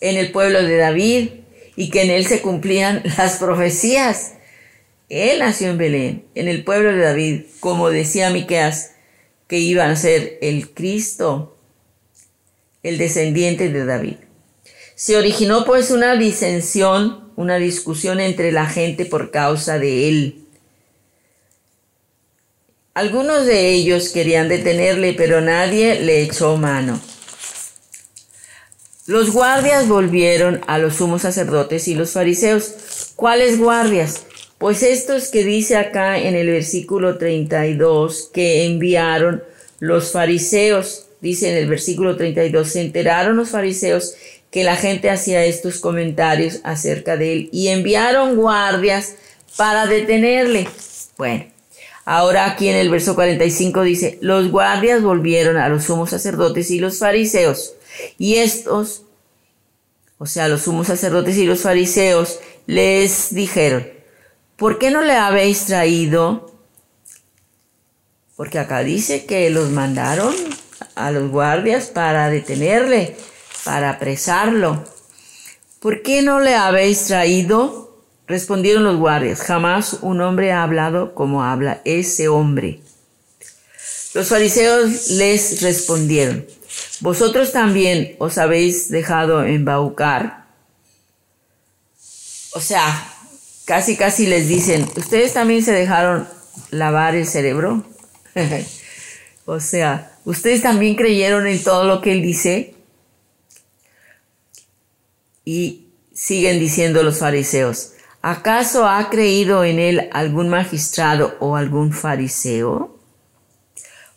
en 0.00 0.16
el 0.16 0.32
pueblo 0.32 0.62
de 0.62 0.76
David, 0.76 1.30
y 1.76 1.90
que 1.90 2.02
en 2.02 2.10
él 2.10 2.26
se 2.26 2.40
cumplían 2.40 3.02
las 3.18 3.36
profecías. 3.36 4.32
Él 5.08 5.38
nació 5.38 5.70
en 5.70 5.78
Belén, 5.78 6.24
en 6.34 6.48
el 6.48 6.64
pueblo 6.64 6.92
de 6.92 6.98
David, 6.98 7.42
como 7.60 7.88
decía 7.90 8.30
Miqueas, 8.30 8.92
que 9.46 9.58
iba 9.58 9.88
a 9.88 9.96
ser 9.96 10.38
el 10.42 10.70
Cristo, 10.70 11.56
el 12.82 12.98
descendiente 12.98 13.70
de 13.70 13.84
David. 13.86 14.16
Se 14.94 15.16
originó 15.16 15.64
pues 15.64 15.90
una 15.90 16.16
disensión, 16.16 17.32
una 17.36 17.56
discusión 17.56 18.20
entre 18.20 18.52
la 18.52 18.66
gente 18.66 19.06
por 19.06 19.30
causa 19.30 19.78
de 19.78 20.08
él. 20.08 20.44
Algunos 22.92 23.46
de 23.46 23.70
ellos 23.70 24.10
querían 24.10 24.48
detenerle, 24.48 25.14
pero 25.14 25.40
nadie 25.40 26.00
le 26.00 26.20
echó 26.22 26.56
mano. 26.56 27.00
Los 29.06 29.30
guardias 29.30 29.88
volvieron 29.88 30.60
a 30.66 30.78
los 30.78 30.96
sumos 30.96 31.22
sacerdotes 31.22 31.88
y 31.88 31.94
los 31.94 32.10
fariseos. 32.10 33.12
¿Cuáles 33.16 33.58
guardias? 33.58 34.26
Pues 34.58 34.82
estos 34.82 35.28
que 35.28 35.44
dice 35.44 35.76
acá 35.76 36.18
en 36.18 36.34
el 36.34 36.48
versículo 36.48 37.16
32 37.16 38.30
que 38.32 38.64
enviaron 38.64 39.44
los 39.78 40.10
fariseos, 40.10 41.06
dice 41.20 41.50
en 41.52 41.58
el 41.58 41.68
versículo 41.68 42.16
32, 42.16 42.68
se 42.68 42.80
enteraron 42.80 43.36
los 43.36 43.50
fariseos 43.50 44.14
que 44.50 44.64
la 44.64 44.74
gente 44.74 45.10
hacía 45.10 45.44
estos 45.44 45.78
comentarios 45.78 46.58
acerca 46.64 47.16
de 47.16 47.32
él 47.32 47.48
y 47.52 47.68
enviaron 47.68 48.34
guardias 48.34 49.14
para 49.56 49.86
detenerle. 49.86 50.66
Bueno, 51.16 51.44
ahora 52.04 52.46
aquí 52.46 52.68
en 52.68 52.76
el 52.76 52.90
verso 52.90 53.14
45 53.14 53.82
dice, 53.82 54.18
los 54.22 54.50
guardias 54.50 55.02
volvieron 55.02 55.56
a 55.56 55.68
los 55.68 55.84
sumos 55.84 56.10
sacerdotes 56.10 56.72
y 56.72 56.80
los 56.80 56.98
fariseos 56.98 57.74
y 58.18 58.36
estos, 58.36 59.02
o 60.18 60.26
sea, 60.26 60.48
los 60.48 60.62
sumos 60.62 60.88
sacerdotes 60.88 61.36
y 61.36 61.44
los 61.44 61.60
fariseos 61.60 62.40
les 62.66 63.32
dijeron, 63.32 63.97
¿por 64.58 64.78
qué 64.78 64.90
no 64.90 65.00
le 65.00 65.14
habéis 65.14 65.64
traído? 65.64 66.52
Porque 68.36 68.58
acá 68.58 68.80
dice 68.80 69.24
que 69.24 69.48
los 69.48 69.70
mandaron 69.70 70.34
a 70.94 71.10
los 71.10 71.30
guardias 71.30 71.86
para 71.86 72.28
detenerle 72.28 73.16
para 73.64 73.90
apresarlo. 73.90 74.84
¿Por 75.80 76.02
qué 76.02 76.22
no 76.22 76.40
le 76.40 76.54
habéis 76.54 77.04
traído? 77.04 78.02
Respondieron 78.26 78.84
los 78.84 78.96
guardias, 78.96 79.40
jamás 79.40 79.98
un 80.02 80.20
hombre 80.20 80.52
ha 80.52 80.62
hablado 80.62 81.14
como 81.14 81.44
habla 81.44 81.80
ese 81.84 82.28
hombre. 82.28 82.80
Los 84.14 84.28
fariseos 84.28 85.08
les 85.10 85.62
respondieron, 85.62 86.46
vosotros 87.00 87.52
también 87.52 88.16
os 88.18 88.38
habéis 88.38 88.90
dejado 88.90 89.44
embaucar. 89.44 90.46
O 92.52 92.60
sea, 92.60 93.17
casi 93.68 93.98
casi 93.98 94.26
les 94.26 94.48
dicen, 94.48 94.88
ustedes 94.96 95.34
también 95.34 95.62
se 95.62 95.72
dejaron 95.72 96.26
lavar 96.70 97.14
el 97.14 97.26
cerebro. 97.26 97.84
o 99.44 99.60
sea, 99.60 100.16
ustedes 100.24 100.62
también 100.62 100.96
creyeron 100.96 101.46
en 101.46 101.62
todo 101.62 101.84
lo 101.84 102.00
que 102.00 102.12
él 102.12 102.22
dice. 102.22 102.74
Y 105.44 105.88
siguen 106.14 106.58
diciendo 106.58 107.02
los 107.02 107.18
fariseos, 107.18 107.92
¿acaso 108.22 108.88
ha 108.88 109.10
creído 109.10 109.62
en 109.64 109.78
él 109.78 110.08
algún 110.12 110.48
magistrado 110.48 111.36
o 111.38 111.54
algún 111.54 111.92
fariseo? 111.92 112.98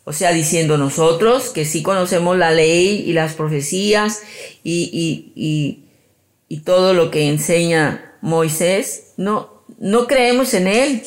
O 0.04 0.14
sea, 0.14 0.32
diciendo 0.32 0.78
nosotros 0.78 1.50
que 1.50 1.66
sí 1.66 1.82
conocemos 1.82 2.38
la 2.38 2.52
ley 2.52 3.04
y 3.06 3.12
las 3.12 3.34
profecías 3.34 4.22
y, 4.64 5.30
y, 5.34 6.60
todo 6.64 6.94
lo 6.94 7.10
que 7.10 7.28
enseña 7.28 8.11
Moisés, 8.22 9.12
no, 9.18 9.62
no 9.78 10.06
creemos 10.06 10.54
en 10.54 10.66
él, 10.66 11.02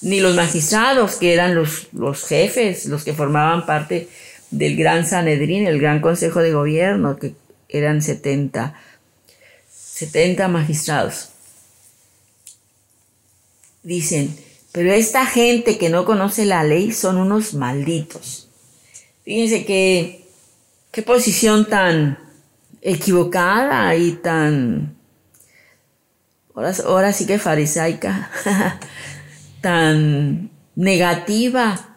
ni 0.00 0.20
los 0.20 0.34
magistrados, 0.34 1.16
que 1.16 1.34
eran 1.34 1.54
los, 1.54 1.88
los 1.92 2.24
jefes, 2.24 2.86
los 2.86 3.04
que 3.04 3.12
formaban 3.12 3.66
parte 3.66 4.08
del 4.50 4.76
gran 4.76 5.06
Sanedrín, 5.06 5.66
el 5.66 5.78
gran 5.80 6.00
consejo 6.00 6.40
de 6.40 6.52
gobierno, 6.52 7.18
que 7.18 7.34
eran 7.68 8.00
70 8.00 8.74
70 9.98 10.46
magistrados. 10.46 11.30
Dicen, 13.82 14.36
pero 14.70 14.92
esta 14.92 15.26
gente 15.26 15.76
que 15.76 15.88
no 15.88 16.04
conoce 16.04 16.44
la 16.44 16.62
ley 16.62 16.92
son 16.92 17.16
unos 17.16 17.54
malditos. 17.54 18.48
Fíjense 19.24 19.64
que, 19.64 20.24
qué 20.92 21.02
posición 21.02 21.66
tan 21.66 22.16
equivocada 22.80 23.96
y 23.96 24.12
tan, 24.12 24.96
ahora, 26.84 27.12
sí 27.12 27.26
que 27.26 27.38
farisaica, 27.38 28.30
tan 29.60 30.50
negativa. 30.74 31.96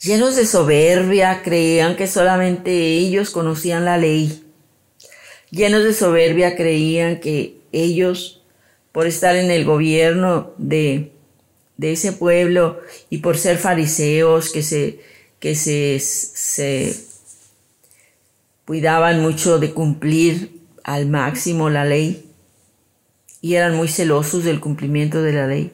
Llenos 0.00 0.36
de 0.36 0.44
soberbia, 0.44 1.42
creían 1.42 1.96
que 1.96 2.06
solamente 2.06 2.70
ellos 2.72 3.30
conocían 3.30 3.84
la 3.84 3.96
ley 3.96 4.44
llenos 5.54 5.84
de 5.84 5.94
soberbia, 5.94 6.56
creían 6.56 7.20
que 7.20 7.58
ellos, 7.72 8.42
por 8.92 9.06
estar 9.06 9.36
en 9.36 9.50
el 9.50 9.64
gobierno 9.64 10.52
de, 10.58 11.12
ese 11.80 12.12
pueblo 12.12 12.80
y 13.10 13.18
por 13.18 13.36
ser 13.36 13.58
fariseos 13.58 14.50
que 14.50 14.62
se 14.62 15.00
cuidaban 18.64 19.20
mucho 19.20 19.58
de 19.58 19.72
cumplir 19.72 20.60
al 20.82 21.06
máximo 21.06 21.70
la 21.70 21.84
ley 21.84 22.33
y 23.44 23.56
eran 23.56 23.74
muy 23.74 23.88
celosos 23.88 24.42
del 24.42 24.58
cumplimiento 24.58 25.20
de 25.20 25.34
la 25.34 25.46
ley. 25.46 25.70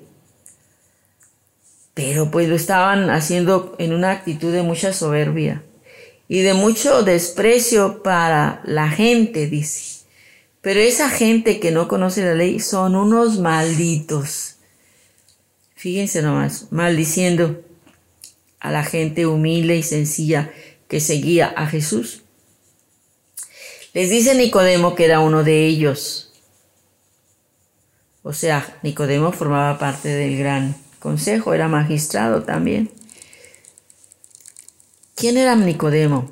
Pero 1.94 2.28
pues 2.28 2.48
lo 2.48 2.56
estaban 2.56 3.10
haciendo 3.10 3.76
en 3.78 3.92
una 3.92 4.10
actitud 4.10 4.52
de 4.52 4.62
mucha 4.62 4.92
soberbia 4.92 5.62
y 6.26 6.40
de 6.40 6.54
mucho 6.54 7.04
desprecio 7.04 8.02
para 8.02 8.60
la 8.64 8.88
gente, 8.88 9.46
dice. 9.46 10.04
Pero 10.60 10.80
esa 10.80 11.10
gente 11.10 11.60
que 11.60 11.70
no 11.70 11.86
conoce 11.86 12.24
la 12.24 12.34
ley 12.34 12.58
son 12.58 12.96
unos 12.96 13.38
malditos. 13.38 14.56
Fíjense 15.76 16.22
nomás, 16.22 16.72
maldiciendo 16.72 17.62
a 18.58 18.72
la 18.72 18.82
gente 18.82 19.26
humilde 19.26 19.76
y 19.76 19.84
sencilla 19.84 20.50
que 20.88 20.98
seguía 20.98 21.46
a 21.46 21.68
Jesús. 21.68 22.22
Les 23.94 24.10
dice 24.10 24.34
Nicodemo 24.34 24.96
que 24.96 25.04
era 25.04 25.20
uno 25.20 25.44
de 25.44 25.66
ellos. 25.66 26.29
O 28.22 28.32
sea, 28.32 28.78
Nicodemo 28.82 29.32
formaba 29.32 29.78
parte 29.78 30.08
del 30.08 30.36
gran 30.38 30.76
consejo, 30.98 31.54
era 31.54 31.68
magistrado 31.68 32.42
también. 32.42 32.90
¿Quién 35.14 35.36
era 35.36 35.56
Nicodemo? 35.56 36.30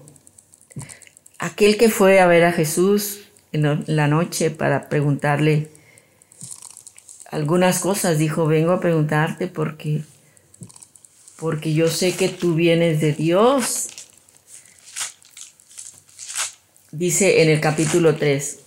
Aquel 1.38 1.76
que 1.76 1.88
fue 1.88 2.20
a 2.20 2.26
ver 2.26 2.44
a 2.44 2.52
Jesús 2.52 3.20
en 3.52 3.84
la 3.86 4.08
noche 4.08 4.50
para 4.50 4.88
preguntarle 4.88 5.70
algunas 7.30 7.78
cosas. 7.80 8.18
Dijo, 8.18 8.46
vengo 8.46 8.72
a 8.72 8.80
preguntarte 8.80 9.46
porque, 9.46 10.02
porque 11.36 11.72
yo 11.72 11.88
sé 11.88 12.14
que 12.14 12.28
tú 12.28 12.54
vienes 12.54 13.00
de 13.00 13.12
Dios. 13.12 13.88
Dice 16.90 17.42
en 17.42 17.50
el 17.50 17.60
capítulo 17.60 18.16
3, 18.16 18.58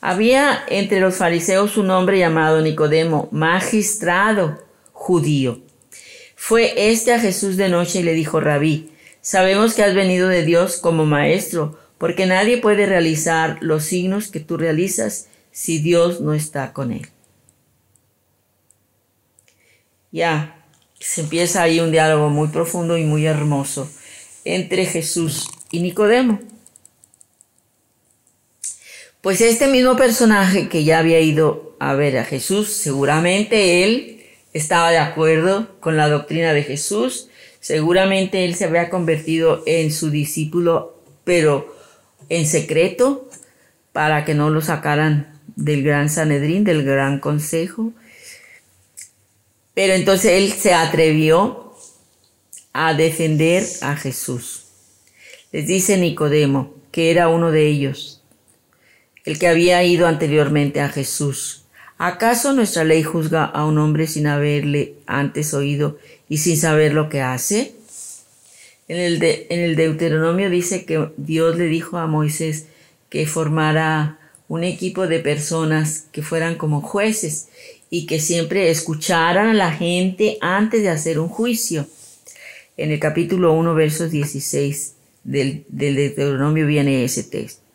había 0.00 0.64
entre 0.68 1.00
los 1.00 1.16
fariseos 1.16 1.76
un 1.76 1.90
hombre 1.90 2.18
llamado 2.18 2.60
Nicodemo, 2.60 3.28
magistrado 3.32 4.62
judío. 4.92 5.60
Fue 6.34 6.90
este 6.90 7.12
a 7.12 7.20
Jesús 7.20 7.56
de 7.56 7.68
noche 7.68 8.00
y 8.00 8.02
le 8.02 8.12
dijo, 8.12 8.40
rabí, 8.40 8.90
Sabemos 9.26 9.74
que 9.74 9.82
has 9.82 9.92
venido 9.92 10.28
de 10.28 10.44
Dios 10.44 10.76
como 10.76 11.04
maestro, 11.04 11.76
porque 11.98 12.26
nadie 12.26 12.58
puede 12.58 12.86
realizar 12.86 13.58
los 13.60 13.82
signos 13.82 14.28
que 14.28 14.38
tú 14.38 14.56
realizas 14.56 15.26
si 15.50 15.80
Dios 15.80 16.20
no 16.20 16.32
está 16.32 16.72
con 16.72 16.92
él. 16.92 17.08
Ya, 20.12 20.64
se 21.00 21.22
empieza 21.22 21.62
ahí 21.62 21.80
un 21.80 21.90
diálogo 21.90 22.28
muy 22.28 22.46
profundo 22.46 22.96
y 22.96 23.02
muy 23.02 23.26
hermoso 23.26 23.90
entre 24.44 24.86
Jesús 24.86 25.50
y 25.72 25.80
Nicodemo. 25.80 26.38
Pues 29.26 29.40
este 29.40 29.66
mismo 29.66 29.96
personaje 29.96 30.68
que 30.68 30.84
ya 30.84 31.00
había 31.00 31.18
ido 31.18 31.74
a 31.80 31.94
ver 31.94 32.16
a 32.16 32.24
Jesús, 32.24 32.72
seguramente 32.72 33.82
él 33.82 34.22
estaba 34.52 34.92
de 34.92 34.98
acuerdo 34.98 35.66
con 35.80 35.96
la 35.96 36.08
doctrina 36.08 36.52
de 36.52 36.62
Jesús, 36.62 37.28
Seguramente 37.58 38.44
él 38.44 38.54
se 38.54 38.66
había 38.66 38.88
convertido 38.88 39.64
en 39.66 39.90
su 39.90 40.10
discípulo, 40.10 41.02
pero 41.24 41.74
en 42.28 42.46
secreto, 42.46 43.28
para 43.92 44.24
que 44.24 44.34
no 44.34 44.50
lo 44.50 44.60
sacaran 44.60 45.40
del 45.56 45.82
gran 45.82 46.08
Sanedrín, 46.08 46.62
del 46.62 46.84
gran 46.84 47.18
consejo. 47.18 47.92
Pero 49.74 49.94
entonces 49.94 50.34
él 50.34 50.52
se 50.52 50.72
atrevió 50.72 51.74
a 52.72 52.94
defender 52.94 53.64
a 53.80 53.96
Jesús. 53.96 54.66
Les 55.50 55.66
dice 55.66 55.96
Nicodemo, 55.96 56.74
que 56.92 57.10
era 57.10 57.28
uno 57.28 57.50
de 57.50 57.66
ellos, 57.66 58.15
el 59.26 59.40
que 59.40 59.48
había 59.48 59.82
ido 59.82 60.06
anteriormente 60.06 60.80
a 60.80 60.88
Jesús. 60.88 61.64
¿Acaso 61.98 62.52
nuestra 62.52 62.84
ley 62.84 63.02
juzga 63.02 63.44
a 63.44 63.66
un 63.66 63.76
hombre 63.78 64.06
sin 64.06 64.26
haberle 64.28 64.94
antes 65.06 65.52
oído 65.52 65.98
y 66.28 66.38
sin 66.38 66.56
saber 66.56 66.94
lo 66.94 67.08
que 67.08 67.20
hace? 67.20 67.74
En 68.88 68.98
el, 68.98 69.22
en 69.22 69.60
el 69.60 69.74
Deuteronomio 69.74 70.48
dice 70.48 70.84
que 70.84 71.08
Dios 71.16 71.56
le 71.56 71.66
dijo 71.66 71.98
a 71.98 72.06
Moisés 72.06 72.66
que 73.10 73.26
formara 73.26 74.18
un 74.48 74.62
equipo 74.62 75.08
de 75.08 75.18
personas 75.18 76.06
que 76.12 76.22
fueran 76.22 76.54
como 76.54 76.80
jueces 76.80 77.48
y 77.90 78.06
que 78.06 78.20
siempre 78.20 78.70
escucharan 78.70 79.48
a 79.48 79.54
la 79.54 79.72
gente 79.72 80.38
antes 80.40 80.82
de 80.82 80.90
hacer 80.90 81.18
un 81.18 81.28
juicio. 81.28 81.88
En 82.76 82.92
el 82.92 83.00
capítulo 83.00 83.54
1, 83.54 83.74
versos 83.74 84.12
16 84.12 84.94
del, 85.24 85.64
del 85.68 85.96
Deuteronomio 85.96 86.66
viene 86.66 87.02
ese 87.02 87.24
texto. 87.24 87.65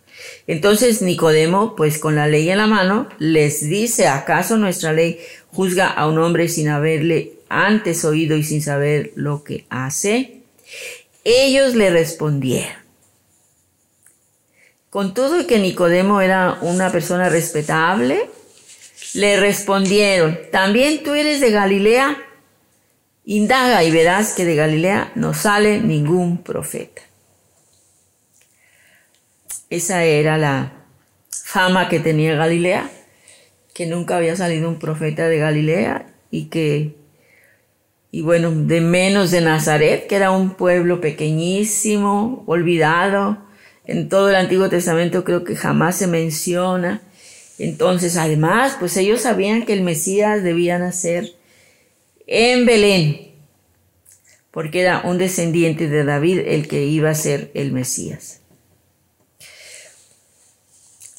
Entonces 0.47 1.01
Nicodemo, 1.01 1.75
pues 1.75 1.97
con 1.97 2.15
la 2.15 2.27
ley 2.27 2.49
en 2.49 2.57
la 2.57 2.67
mano, 2.67 3.07
les 3.19 3.61
dice, 3.61 4.07
¿acaso 4.07 4.57
nuestra 4.57 4.93
ley 4.93 5.19
juzga 5.47 5.87
a 5.87 6.07
un 6.07 6.19
hombre 6.19 6.47
sin 6.47 6.69
haberle 6.69 7.33
antes 7.49 8.05
oído 8.05 8.37
y 8.37 8.43
sin 8.43 8.61
saber 8.61 9.11
lo 9.15 9.43
que 9.43 9.65
hace? 9.69 10.41
Ellos 11.23 11.75
le 11.75 11.89
respondieron. 11.89 12.81
Con 14.89 15.13
todo 15.13 15.47
que 15.47 15.59
Nicodemo 15.59 16.19
era 16.19 16.57
una 16.61 16.91
persona 16.91 17.29
respetable, 17.29 18.29
le 19.13 19.39
respondieron, 19.39 20.37
¿también 20.51 21.03
tú 21.03 21.13
eres 21.13 21.39
de 21.39 21.51
Galilea? 21.51 22.17
Indaga 23.23 23.83
y 23.83 23.91
verás 23.91 24.33
que 24.33 24.45
de 24.45 24.55
Galilea 24.55 25.11
no 25.15 25.33
sale 25.33 25.79
ningún 25.79 26.43
profeta. 26.43 27.01
Esa 29.71 30.03
era 30.03 30.37
la 30.37 30.73
fama 31.29 31.87
que 31.87 32.01
tenía 32.01 32.35
Galilea, 32.35 32.91
que 33.73 33.85
nunca 33.85 34.17
había 34.17 34.35
salido 34.35 34.67
un 34.67 34.79
profeta 34.79 35.29
de 35.29 35.37
Galilea 35.37 36.13
y 36.29 36.49
que, 36.49 36.97
y 38.11 38.21
bueno, 38.21 38.51
de 38.51 38.81
menos 38.81 39.31
de 39.31 39.39
Nazaret, 39.39 40.07
que 40.07 40.17
era 40.17 40.31
un 40.31 40.55
pueblo 40.55 40.99
pequeñísimo, 40.99 42.43
olvidado. 42.47 43.37
En 43.85 44.09
todo 44.09 44.29
el 44.29 44.35
Antiguo 44.35 44.67
Testamento 44.67 45.23
creo 45.23 45.45
que 45.45 45.55
jamás 45.55 45.95
se 45.95 46.07
menciona. 46.07 47.01
Entonces, 47.57 48.17
además, 48.17 48.75
pues 48.77 48.97
ellos 48.97 49.21
sabían 49.21 49.65
que 49.65 49.71
el 49.71 49.83
Mesías 49.83 50.43
debía 50.43 50.79
nacer 50.79 51.31
en 52.27 52.65
Belén, 52.65 53.31
porque 54.51 54.81
era 54.81 55.03
un 55.05 55.17
descendiente 55.17 55.87
de 55.87 56.03
David 56.03 56.39
el 56.45 56.67
que 56.67 56.83
iba 56.83 57.09
a 57.09 57.15
ser 57.15 57.51
el 57.53 57.71
Mesías. 57.71 58.40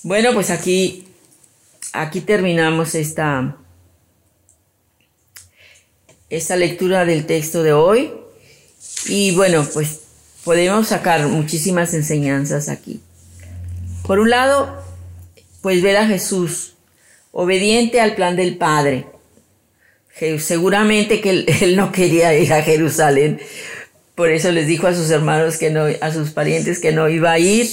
Bueno, 0.05 0.33
pues 0.35 0.51
aquí, 0.51 1.07
aquí 1.93 2.21
terminamos 2.21 2.97
esta, 2.97 3.57
esta 6.29 6.57
lectura 6.57 7.05
del 7.05 7.25
texto 7.25 7.63
de 7.63 7.73
hoy. 7.73 8.13
Y 9.07 9.33
bueno, 9.37 9.65
pues 9.73 10.01
podemos 10.43 10.89
sacar 10.89 11.29
muchísimas 11.29 11.95
enseñanzas 11.95 12.69
aquí. 12.69 13.01
Por 14.05 14.19
un 14.19 14.31
lado, 14.31 14.77
pues 15.61 15.83
ver 15.83 15.97
a 15.97 16.09
Jesús 16.09 16.75
obediente 17.31 18.01
al 18.01 18.17
plan 18.17 18.35
del 18.35 18.57
Padre. 18.57 19.07
Seguramente 20.41 21.21
que 21.21 21.31
él, 21.31 21.47
él, 21.61 21.77
no 21.77 21.93
quería 21.93 22.35
ir 22.35 22.53
a 22.53 22.63
Jerusalén, 22.63 23.41
por 24.17 24.31
eso 24.31 24.51
les 24.51 24.67
dijo 24.67 24.89
a 24.89 24.95
sus 24.95 25.11
hermanos 25.11 25.59
que 25.59 25.71
no, 25.71 25.85
a 26.01 26.13
sus 26.13 26.31
parientes 26.31 26.81
que 26.81 26.93
no 26.93 27.09
iba 27.09 27.31
a 27.31 27.39
ir 27.39 27.69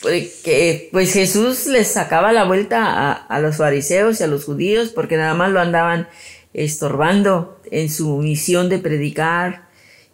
que 0.00 0.88
pues 0.92 1.12
Jesús 1.12 1.66
les 1.66 1.88
sacaba 1.88 2.32
la 2.32 2.44
vuelta 2.44 3.12
a, 3.12 3.40
los 3.40 3.56
fariseos 3.56 4.20
y 4.20 4.24
a 4.24 4.26
los 4.26 4.44
judíos 4.44 4.90
porque 4.90 5.16
nada 5.16 5.34
más 5.34 5.50
lo 5.50 5.60
andaban 5.60 6.08
estorbando 6.54 7.60
en 7.70 7.90
su 7.90 8.16
misión 8.18 8.68
de 8.68 8.78
predicar 8.78 9.68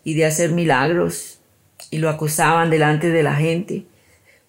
y 0.04 0.14
de 0.14 0.26
hacer 0.26 0.50
milagros 0.50 1.38
y 1.90 1.98
lo 1.98 2.08
acusaban 2.10 2.70
delante 2.70 3.10
de 3.10 3.22
la 3.22 3.36
gente. 3.36 3.84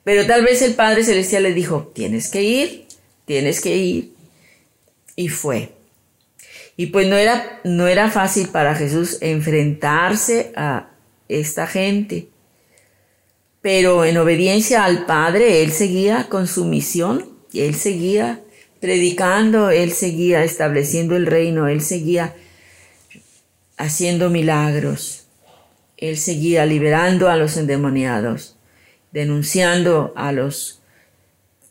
Pero 0.03 0.25
tal 0.25 0.43
vez 0.43 0.61
el 0.61 0.73
Padre 0.73 1.03
Celestial 1.03 1.43
le 1.43 1.53
dijo, 1.53 1.91
tienes 1.93 2.29
que 2.29 2.43
ir, 2.43 2.85
tienes 3.25 3.61
que 3.61 3.75
ir. 3.75 4.13
Y 5.15 5.29
fue. 5.29 5.73
Y 6.77 6.87
pues 6.87 7.07
no 7.07 7.15
era, 7.15 7.59
no 7.63 7.87
era 7.87 8.09
fácil 8.09 8.49
para 8.49 8.75
Jesús 8.75 9.17
enfrentarse 9.21 10.51
a 10.55 10.91
esta 11.27 11.67
gente 11.67 12.29
pero 13.61 14.05
en 14.05 14.17
obediencia 14.17 14.85
al 14.85 15.05
Padre, 15.05 15.63
él 15.63 15.71
seguía 15.71 16.29
con 16.29 16.47
su 16.47 16.65
misión, 16.65 17.29
él 17.53 17.75
seguía 17.75 18.41
predicando, 18.79 19.69
él 19.69 19.91
seguía 19.91 20.43
estableciendo 20.43 21.15
el 21.15 21.25
reino, 21.25 21.67
él 21.67 21.81
seguía 21.81 22.35
haciendo 23.77 24.29
milagros, 24.29 25.27
él 25.97 26.17
seguía 26.17 26.65
liberando 26.65 27.29
a 27.29 27.37
los 27.37 27.57
endemoniados, 27.57 28.55
denunciando 29.11 30.13
a 30.15 30.31
los 30.31 30.81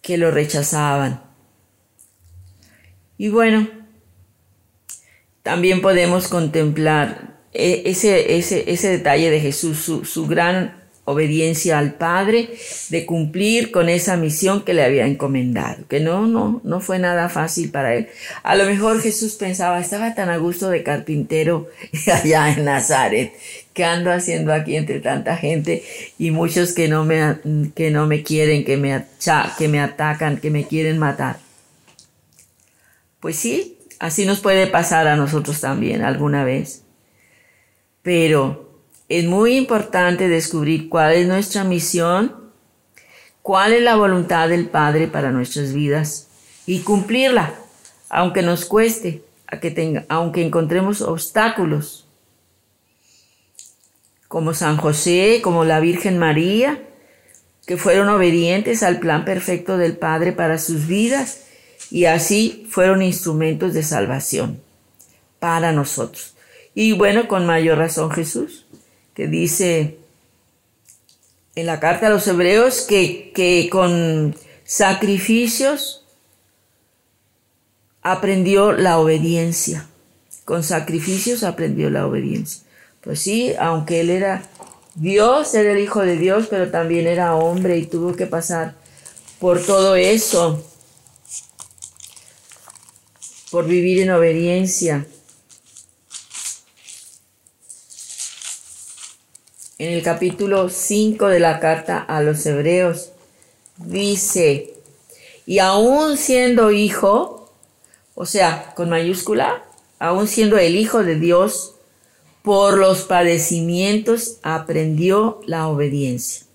que 0.03 0.17
lo 0.17 0.31
rechazaban. 0.31 1.23
Y 3.19 3.29
bueno, 3.29 3.69
también 5.43 5.81
podemos 5.81 6.29
contemplar 6.29 7.39
e-, 7.53 7.83
ese, 7.87 8.37
ese, 8.37 8.71
ese 8.71 8.89
detalle 8.89 9.31
de 9.31 9.41
Jesús, 9.41 9.79
su, 9.79 10.05
su 10.05 10.27
gran 10.27 10.86
obediencia 11.07 11.79
al 11.79 11.95
Padre, 11.95 12.51
de 12.91 13.07
cumplir 13.07 13.71
con 13.71 13.89
esa 13.89 14.17
misión 14.17 14.65
que 14.65 14.75
le 14.75 14.83
había 14.83 15.07
encomendado, 15.07 15.87
que 15.89 16.01
no, 16.01 16.27
no, 16.27 16.61
no 16.65 16.81
fue 16.81 16.99
nada 16.99 17.29
fácil 17.29 17.71
para 17.71 17.95
él. 17.95 18.09
A 18.43 18.57
lo 18.57 18.67
mejor 18.67 19.01
Jesús 19.01 19.35
pensaba, 19.37 19.81
estaba 19.81 20.15
tan 20.15 20.29
a 20.29 20.37
gusto 20.37 20.69
de 20.69 20.83
carpintero 20.83 21.69
allá 22.13 22.53
en 22.53 22.65
Nazaret, 22.65 23.33
que 23.73 23.85
ando 23.85 24.11
haciendo 24.11 24.53
aquí 24.53 24.75
entre 24.75 24.99
tanta 24.99 25.37
gente 25.37 25.85
y 26.19 26.33
muchos 26.33 26.73
que 26.73 26.89
no 26.89 27.05
me, 27.05 27.37
que 27.77 27.93
no 27.93 28.07
me 28.07 28.25
quieren, 28.25 28.65
que 28.65 28.77
me, 28.77 29.05
que 29.59 29.69
me 29.69 29.79
atacan, 29.79 30.39
que 30.39 30.51
me 30.51 30.67
quieren 30.67 30.99
matar. 30.99 31.39
Pues 33.21 33.37
sí, 33.37 33.79
así 34.01 34.27
nos 34.27 34.41
puede 34.41 34.67
pasar 34.67 35.07
a 35.07 35.15
nosotros 35.15 35.61
también 35.61 36.03
alguna 36.03 36.43
vez. 36.43 36.83
Pero 38.03 38.66
es 39.09 39.25
muy 39.25 39.57
importante 39.57 40.29
descubrir 40.29 40.89
cuál 40.89 41.15
es 41.15 41.29
nuestra 41.29 41.65
misión, 41.65 42.35
cuál 43.43 43.73
es 43.73 43.83
la 43.83 43.97
voluntad 43.97 44.49
del 44.49 44.69
Padre 44.69 45.07
para 45.07 45.31
nuestras 45.31 45.73
vidas 45.73 46.29
y 46.67 46.81
cumplirla, 46.81 47.55
aunque 48.09 48.43
nos 48.43 48.65
cueste, 48.65 49.23
aunque 50.09 50.43
encontremos 50.45 51.03
obstáculos, 51.03 52.07
como 54.27 54.55
San 54.55 54.77
José, 54.77 55.41
como 55.43 55.65
la 55.65 55.79
Virgen 55.79 56.19
María, 56.19 56.83
que 57.65 57.77
fueron 57.77 58.09
obedientes 58.09 58.83
al 58.83 58.99
plan 58.99 59.25
perfecto 59.25 59.79
del 59.79 59.97
Padre 59.97 60.33
para 60.33 60.59
sus 60.59 60.87
vidas 60.87 61.45
y 61.91 62.07
así 62.07 62.67
fueron 62.69 63.03
instrumentos 63.03 63.73
de 63.73 63.83
salvación 63.83 64.61
para 65.39 65.73
nosotros. 65.73 66.35
Y 66.75 66.93
bueno, 66.93 67.29
con 67.29 67.47
mayor 67.47 67.79
razón 67.79 68.11
Jesús 68.11 68.66
que 69.17 69.27
dice 69.27 69.97
en 71.55 71.67
la 71.67 71.81
carta 71.81 72.07
a 72.07 72.11
los 72.11 72.29
hebreos 72.29 72.83
que, 72.83 73.33
que 73.35 73.69
con 73.73 74.37
sacrificios 74.65 76.05
aprendió 78.03 78.73
la 78.73 78.99
obediencia. 78.99 79.89
Con 80.45 80.63
sacrificios 80.63 81.43
aprendió 81.45 81.89
la 81.89 82.07
obediencia. 82.07 82.63
Pues 83.01 83.21
sí, 83.21 83.55
aunque 83.59 84.03
él 84.03 84.11
era 84.11 84.43
Dios, 84.95 85.55
era 85.55 85.73
el 85.73 85.79
Hijo 85.79 86.03
de 86.03 86.19
Dios, 86.19 86.49
pero 86.51 86.71
también 86.71 87.07
era 87.07 87.37
hombre 87.37 87.79
y 87.79 87.87
tuvo 87.87 88.15
que 88.15 88.27
pasar 88.27 88.75
por 89.41 89.65
todo 89.65 89.97
eso, 89.97 90.63
por 93.51 93.67
vivir 93.67 94.03
en 94.03 94.11
obediencia. 94.11 95.07
En 99.79 99.93
el 99.93 100.03
capítulo 100.03 100.71
5 100.71 101.29
de 101.29 101.39
la 101.39 101.61
carta 101.61 101.99
a 101.99 102.23
los 102.23 102.45
hebreos, 102.47 103.11
dice, 103.77 104.73
y 105.45 105.59
aún 105.59 106.17
siendo 106.17 106.71
hijo, 106.71 107.53
o 108.15 108.25
sea, 108.25 108.73
con 108.75 108.89
mayúscula, 108.89 109.65
aún 109.99 110.29
siendo 110.29 110.57
el 110.57 110.77
hijo 110.77 111.03
de 111.03 111.17
Dios, 111.17 111.75
por 112.43 112.79
los 112.79 113.03
padecimientos 113.03 114.39
aprendió 114.43 115.41
la 115.47 115.69
obediencia. 115.69 116.47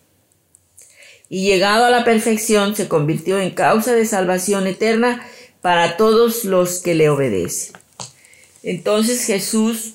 Y 1.30 1.44
llegado 1.44 1.86
a 1.86 1.90
la 1.92 2.04
perfección 2.04 2.76
se 2.76 2.88
convirtió 2.88 3.40
en 3.40 3.52
causa 3.52 3.94
de 3.94 4.06
salvación 4.06 4.68
eterna 4.68 5.26
para 5.62 5.96
todos 5.96 6.44
los 6.44 6.80
que 6.80 6.96
le 6.96 7.10
obedecen. 7.10 7.74
Entonces 8.64 9.26
Jesús 9.26 9.94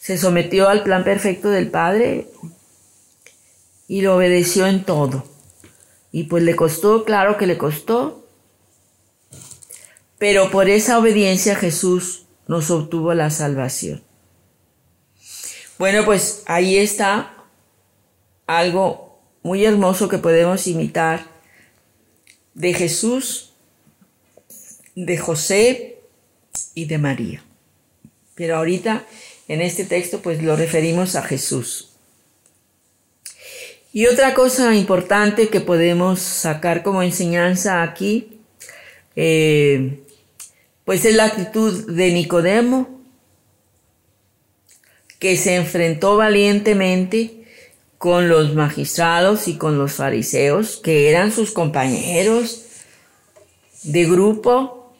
se 0.00 0.18
sometió 0.18 0.68
al 0.68 0.82
plan 0.82 1.04
perfecto 1.04 1.50
del 1.50 1.70
Padre 1.70 2.26
y 3.92 4.00
lo 4.00 4.16
obedeció 4.16 4.66
en 4.66 4.84
todo. 4.84 5.22
Y 6.12 6.24
pues 6.24 6.42
le 6.44 6.56
costó, 6.56 7.04
claro 7.04 7.36
que 7.36 7.46
le 7.46 7.58
costó, 7.58 8.26
pero 10.16 10.50
por 10.50 10.70
esa 10.70 10.98
obediencia 10.98 11.56
Jesús 11.56 12.22
nos 12.46 12.70
obtuvo 12.70 13.12
la 13.12 13.28
salvación. 13.28 14.02
Bueno, 15.78 16.06
pues 16.06 16.42
ahí 16.46 16.78
está 16.78 17.34
algo 18.46 19.20
muy 19.42 19.62
hermoso 19.62 20.08
que 20.08 20.16
podemos 20.16 20.66
imitar 20.66 21.26
de 22.54 22.72
Jesús, 22.72 23.52
de 24.94 25.18
José 25.18 25.98
y 26.72 26.86
de 26.86 26.96
María. 26.96 27.44
Pero 28.36 28.56
ahorita 28.56 29.04
en 29.48 29.60
este 29.60 29.84
texto 29.84 30.22
pues 30.22 30.42
lo 30.42 30.56
referimos 30.56 31.14
a 31.14 31.20
Jesús. 31.20 31.91
Y 33.92 34.06
otra 34.06 34.32
cosa 34.32 34.74
importante 34.74 35.48
que 35.48 35.60
podemos 35.60 36.20
sacar 36.20 36.82
como 36.82 37.02
enseñanza 37.02 37.82
aquí, 37.82 38.40
eh, 39.16 40.00
pues 40.84 41.04
es 41.04 41.14
la 41.14 41.26
actitud 41.26 41.90
de 41.90 42.10
Nicodemo, 42.12 43.02
que 45.18 45.36
se 45.36 45.56
enfrentó 45.56 46.16
valientemente 46.16 47.44
con 47.98 48.28
los 48.28 48.54
magistrados 48.54 49.46
y 49.46 49.56
con 49.58 49.78
los 49.78 49.92
fariseos, 49.92 50.78
que 50.78 51.10
eran 51.10 51.30
sus 51.30 51.52
compañeros 51.52 52.64
de 53.82 54.04
grupo 54.06 54.94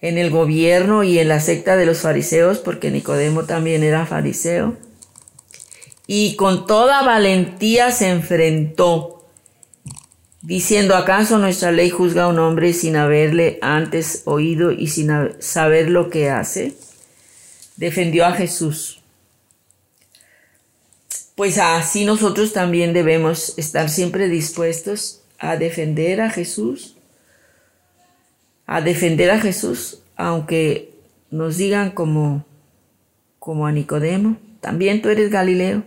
en 0.00 0.18
el 0.18 0.30
gobierno 0.30 1.04
y 1.04 1.18
en 1.20 1.28
la 1.28 1.40
secta 1.40 1.76
de 1.76 1.86
los 1.86 2.00
fariseos, 2.00 2.58
porque 2.58 2.90
Nicodemo 2.90 3.44
también 3.44 3.84
era 3.84 4.06
fariseo. 4.06 4.76
Y 6.06 6.36
con 6.36 6.66
toda 6.66 7.02
valentía 7.02 7.90
se 7.90 8.10
enfrentó, 8.10 9.24
diciendo, 10.42 10.94
¿acaso 10.94 11.38
nuestra 11.38 11.72
ley 11.72 11.90
juzga 11.90 12.24
a 12.24 12.28
un 12.28 12.38
hombre 12.38 12.72
sin 12.72 12.96
haberle 12.96 13.58
antes 13.60 14.22
oído 14.24 14.70
y 14.70 14.86
sin 14.86 15.10
saber 15.40 15.90
lo 15.90 16.08
que 16.08 16.30
hace? 16.30 16.74
Defendió 17.76 18.24
a 18.24 18.32
Jesús. 18.32 19.00
Pues 21.34 21.58
así 21.58 22.04
nosotros 22.04 22.52
también 22.52 22.94
debemos 22.94 23.58
estar 23.58 23.90
siempre 23.90 24.28
dispuestos 24.28 25.22
a 25.38 25.56
defender 25.56 26.20
a 26.20 26.30
Jesús, 26.30 26.96
a 28.66 28.80
defender 28.80 29.30
a 29.30 29.40
Jesús, 29.40 29.98
aunque 30.16 30.94
nos 31.30 31.58
digan 31.58 31.90
como, 31.90 32.46
como 33.38 33.66
a 33.66 33.72
Nicodemo, 33.72 34.38
también 34.60 35.02
tú 35.02 35.10
eres 35.10 35.30
Galileo. 35.30 35.84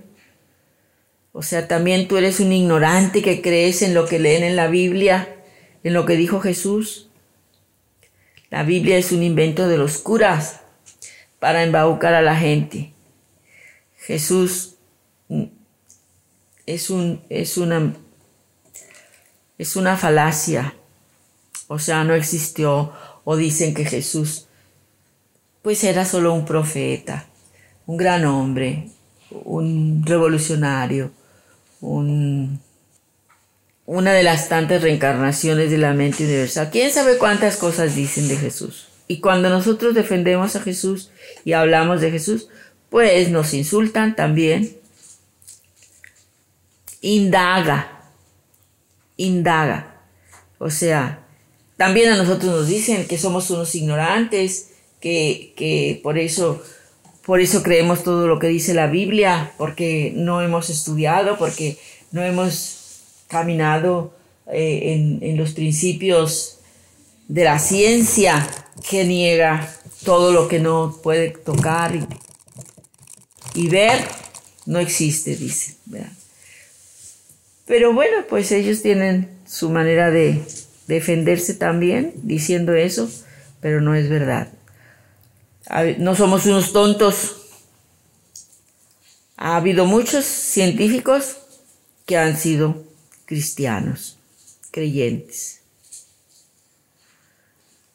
O 1.31 1.41
sea, 1.43 1.67
también 1.67 2.07
tú 2.07 2.17
eres 2.17 2.39
un 2.39 2.51
ignorante 2.51 3.21
que 3.21 3.41
crees 3.41 3.81
en 3.81 3.93
lo 3.93 4.05
que 4.05 4.19
leen 4.19 4.43
en 4.43 4.55
la 4.55 4.67
Biblia, 4.67 5.35
en 5.83 5.93
lo 5.93 6.05
que 6.05 6.15
dijo 6.15 6.41
Jesús. 6.41 7.09
La 8.49 8.63
Biblia 8.63 8.97
es 8.97 9.11
un 9.11 9.21
invento 9.21 9.67
de 9.67 9.77
los 9.77 9.99
curas 9.99 10.61
para 11.39 11.63
embaucar 11.63 12.13
a 12.13 12.21
la 12.21 12.35
gente. 12.35 12.93
Jesús 13.97 14.75
es, 16.65 16.89
un, 16.89 17.21
es, 17.29 17.57
una, 17.57 17.93
es 19.57 19.75
una 19.75 19.97
falacia, 19.97 20.75
o 21.67 21.77
sea, 21.77 22.03
no 22.03 22.15
existió, 22.15 22.91
o 23.23 23.35
dicen 23.35 23.73
que 23.73 23.85
Jesús 23.85 24.47
pues 25.61 25.83
era 25.83 26.05
solo 26.05 26.33
un 26.33 26.45
profeta, 26.45 27.27
un 27.85 27.97
gran 27.97 28.25
hombre, 28.25 28.89
un 29.29 30.03
revolucionario, 30.05 31.11
un, 31.81 32.61
una 33.85 34.13
de 34.13 34.23
las 34.23 34.49
tantas 34.49 34.81
reencarnaciones 34.81 35.71
de 35.71 35.77
la 35.77 35.93
mente 35.93 36.23
universal. 36.23 36.69
¿Quién 36.71 36.91
sabe 36.91 37.17
cuántas 37.17 37.57
cosas 37.57 37.95
dicen 37.95 38.27
de 38.27 38.37
Jesús? 38.37 38.87
Y 39.07 39.19
cuando 39.19 39.49
nosotros 39.49 39.95
defendemos 39.95 40.55
a 40.55 40.61
Jesús 40.61 41.09
y 41.43 41.53
hablamos 41.53 41.99
de 41.99 42.11
Jesús, 42.11 42.49
pues 42.89 43.29
nos 43.29 43.53
insultan 43.53 44.15
también, 44.15 44.77
indaga, 47.01 48.03
indaga. 49.17 50.01
O 50.59 50.69
sea, 50.69 51.25
también 51.77 52.11
a 52.11 52.17
nosotros 52.17 52.51
nos 52.51 52.67
dicen 52.67 53.07
que 53.07 53.17
somos 53.17 53.49
unos 53.49 53.73
ignorantes, 53.73 54.71
que, 54.99 55.53
que 55.55 55.99
por 56.03 56.17
eso 56.17 56.61
por 57.29 57.41
eso 57.41 57.61
creemos 57.61 58.03
todo 58.03 58.25
lo 58.25 58.39
que 58.39 58.47
dice 58.47 58.73
la 58.73 58.87
Biblia, 58.87 59.51
porque 59.59 60.11
no 60.15 60.41
hemos 60.41 60.71
estudiado, 60.71 61.37
porque 61.37 61.77
no 62.11 62.23
hemos 62.23 63.03
caminado 63.27 64.15
eh, 64.51 64.95
en, 64.95 65.19
en, 65.21 65.37
los 65.37 65.51
principios 65.51 66.57
de 67.27 67.43
la 67.43 67.59
ciencia 67.59 68.49
que 68.89 69.05
niega 69.05 69.71
todo 70.03 70.33
lo 70.33 70.47
que 70.47 70.57
no 70.57 70.99
puede 71.03 71.29
tocar 71.29 71.95
y, 71.95 72.03
y 73.53 73.67
ver, 73.67 73.99
no 74.65 74.79
existe, 74.79 75.35
dice. 75.35 75.75
Pero 77.67 77.93
bueno, 77.93 78.25
pues 78.27 78.51
ellos 78.51 78.81
tienen 78.81 79.29
su 79.45 79.69
manera 79.69 80.09
de 80.09 80.41
defenderse 80.87 81.53
también 81.53 82.11
diciendo 82.23 82.73
eso, 82.73 83.07
pero 83.61 83.81
no 83.81 83.93
es 83.93 84.09
verdad. 84.09 84.47
No 85.97 86.15
somos 86.15 86.45
unos 86.45 86.73
tontos. 86.73 87.35
Ha 89.37 89.55
habido 89.55 89.85
muchos 89.85 90.25
científicos 90.25 91.37
que 92.05 92.17
han 92.17 92.37
sido 92.37 92.83
cristianos, 93.25 94.17
creyentes. 94.71 95.61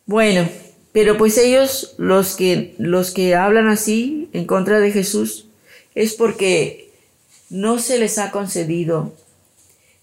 Bueno, 0.07 0.49
pero 0.93 1.19
pues 1.19 1.37
ellos, 1.39 1.95
los 1.99 2.37
que, 2.37 2.75
los 2.79 3.11
que 3.11 3.35
hablan 3.35 3.69
así 3.69 4.29
en 4.33 4.47
contra 4.47 4.79
de 4.79 4.93
Jesús, 4.93 5.49
es 5.97 6.15
porque 6.15 6.93
no 7.51 7.81
se 7.81 7.99
les 7.99 8.19
ha 8.19 8.31
concedido 8.31 9.13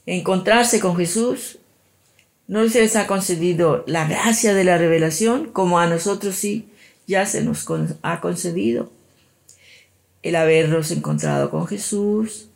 encontrarse 0.06 0.82
con 0.82 0.98
Jesús, 0.98 1.60
no 2.48 2.68
se 2.68 2.82
les 2.82 2.98
ha 2.98 3.08
concedido 3.08 3.86
la 3.88 4.06
gracia 4.06 4.54
de 4.54 4.66
la 4.66 4.78
revelación, 4.78 5.52
como 5.52 5.80
a 5.80 5.88
nosotros 5.88 6.36
sí 6.36 6.71
ya 7.12 7.26
se 7.26 7.44
nos 7.44 7.68
ha 8.02 8.22
concedido. 8.22 8.90
El 10.24 10.36
habernos 10.36 10.92
encontrado 10.92 11.52
con 11.52 11.68
Jesús, 11.68 12.48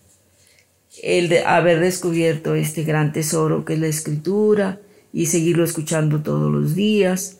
el 1.03 1.27
de 1.27 1.43
haber 1.43 1.81
descubierto 1.81 2.55
este 2.55 2.83
gran 2.83 3.11
tesoro 3.11 3.65
que 3.65 3.73
es 3.73 3.79
la 3.79 3.87
escritura 3.87 4.79
y 5.11 5.25
seguirlo 5.25 5.65
escuchando 5.65 6.23
todos 6.23 6.49
los 6.51 6.73
días. 6.73 7.37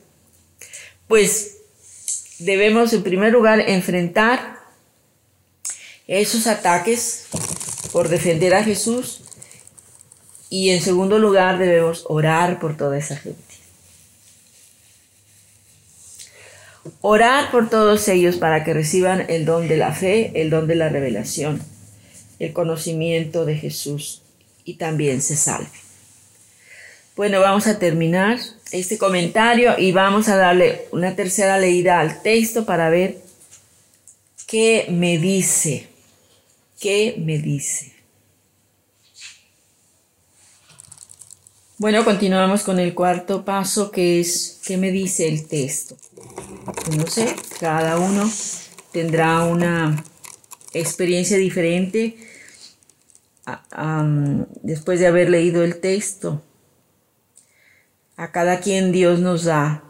Pues 1.07 1.57
debemos 2.39 2.91
en 2.91 3.03
primer 3.03 3.31
lugar 3.31 3.61
enfrentar 3.61 4.59
esos 6.07 6.47
ataques 6.47 7.27
por 7.93 8.09
defender 8.09 8.53
a 8.53 8.63
Jesús 8.63 9.21
y 10.49 10.71
en 10.71 10.81
segundo 10.81 11.17
lugar 11.17 11.57
debemos 11.57 12.03
orar 12.09 12.59
por 12.59 12.75
toda 12.75 12.97
esa 12.97 13.15
gente. 13.15 13.44
Orar 17.01 17.51
por 17.51 17.69
todos 17.69 18.07
ellos 18.07 18.37
para 18.37 18.63
que 18.63 18.73
reciban 18.73 19.25
el 19.29 19.45
don 19.45 19.67
de 19.67 19.77
la 19.77 19.93
fe, 19.93 20.31
el 20.35 20.49
don 20.49 20.67
de 20.67 20.75
la 20.75 20.89
revelación, 20.89 21.61
el 22.39 22.53
conocimiento 22.53 23.45
de 23.45 23.55
Jesús 23.55 24.21
y 24.63 24.75
también 24.75 25.21
se 25.21 25.35
salve. 25.35 25.69
Bueno, 27.15 27.39
vamos 27.39 27.65
a 27.67 27.79
terminar 27.79 28.39
este 28.71 28.97
comentario 28.97 29.79
y 29.79 29.93
vamos 29.93 30.27
a 30.27 30.35
darle 30.35 30.81
una 30.91 31.15
tercera 31.15 31.57
leída 31.57 31.99
al 31.99 32.21
texto 32.21 32.65
para 32.65 32.89
ver 32.89 33.17
qué 34.47 34.87
me 34.89 35.17
dice, 35.17 35.87
qué 36.79 37.15
me 37.17 37.37
dice. 37.37 37.93
Bueno, 41.77 42.05
continuamos 42.05 42.63
con 42.63 42.79
el 42.79 42.93
cuarto 42.93 43.43
paso 43.43 43.91
que 43.91 44.19
es 44.19 44.61
¿qué 44.65 44.77
me 44.77 44.91
dice 44.91 45.27
el 45.27 45.47
texto? 45.47 45.97
No 46.97 47.05
sé, 47.07 47.35
cada 47.59 47.99
uno 47.99 48.29
tendrá 48.91 49.43
una 49.43 50.03
experiencia 50.73 51.37
diferente 51.37 52.17
después 54.63 54.99
de 54.99 55.07
haber 55.07 55.29
leído 55.29 55.63
el 55.63 55.79
texto. 55.79 56.41
A 58.17 58.31
cada 58.31 58.61
quien 58.61 58.91
Dios 58.91 59.19
nos 59.19 59.43
da 59.43 59.83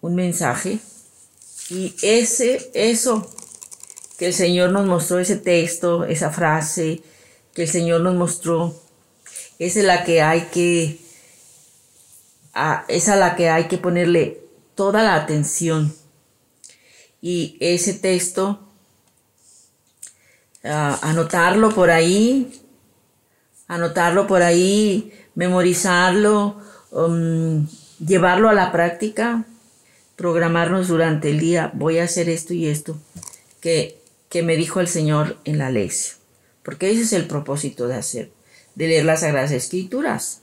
un 0.00 0.14
mensaje 0.14 0.80
y 1.70 1.94
ese, 2.02 2.70
eso 2.74 3.30
que 4.18 4.26
el 4.26 4.34
Señor 4.34 4.72
nos 4.72 4.86
mostró, 4.86 5.20
ese 5.20 5.36
texto, 5.36 6.04
esa 6.04 6.30
frase 6.30 7.00
que 7.54 7.62
el 7.62 7.68
Señor 7.68 8.00
nos 8.00 8.16
mostró, 8.16 8.74
es 9.58 9.76
la 9.76 10.04
que 10.04 10.20
hay 10.20 10.48
que 10.52 10.98
es 12.88 13.08
a 13.08 13.16
la 13.16 13.36
que 13.36 13.48
hay 13.48 13.68
que 13.68 13.78
ponerle 13.78 14.42
toda 14.74 15.02
la 15.02 15.14
atención. 15.14 15.94
Y 17.22 17.56
ese 17.60 17.94
texto, 17.94 18.60
anotarlo 20.62 21.74
por 21.74 21.90
ahí, 21.90 22.60
anotarlo 23.68 24.26
por 24.26 24.42
ahí, 24.42 25.12
memorizarlo, 25.34 26.60
um, 26.90 27.66
llevarlo 27.98 28.48
a 28.48 28.54
la 28.54 28.72
práctica, 28.72 29.44
programarnos 30.16 30.88
durante 30.88 31.30
el 31.30 31.40
día, 31.40 31.70
voy 31.74 31.98
a 31.98 32.04
hacer 32.04 32.28
esto 32.28 32.54
y 32.54 32.66
esto 32.66 32.98
que, 33.60 34.00
que 34.28 34.42
me 34.42 34.56
dijo 34.56 34.80
el 34.80 34.88
Señor 34.88 35.38
en 35.44 35.58
la 35.58 35.70
lección. 35.70 36.18
Porque 36.62 36.90
ese 36.90 37.02
es 37.02 37.12
el 37.12 37.26
propósito 37.26 37.88
de 37.88 37.96
hacer, 37.96 38.30
de 38.74 38.88
leer 38.88 39.04
las 39.04 39.20
Sagradas 39.20 39.50
Escrituras 39.50 40.42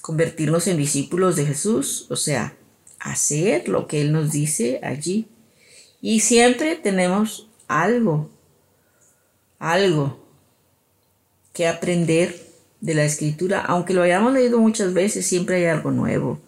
convertirnos 0.00 0.66
en 0.66 0.76
discípulos 0.76 1.36
de 1.36 1.46
Jesús, 1.46 2.06
o 2.10 2.16
sea, 2.16 2.56
hacer 3.00 3.68
lo 3.68 3.86
que 3.86 4.02
Él 4.02 4.12
nos 4.12 4.30
dice 4.30 4.80
allí. 4.82 5.28
Y 6.00 6.20
siempre 6.20 6.76
tenemos 6.76 7.48
algo, 7.68 8.30
algo 9.58 10.24
que 11.52 11.66
aprender 11.66 12.48
de 12.80 12.94
la 12.94 13.04
escritura, 13.04 13.60
aunque 13.60 13.92
lo 13.92 14.02
hayamos 14.02 14.32
leído 14.32 14.58
muchas 14.58 14.94
veces, 14.94 15.26
siempre 15.26 15.56
hay 15.56 15.66
algo 15.66 15.90
nuevo. 15.90 16.40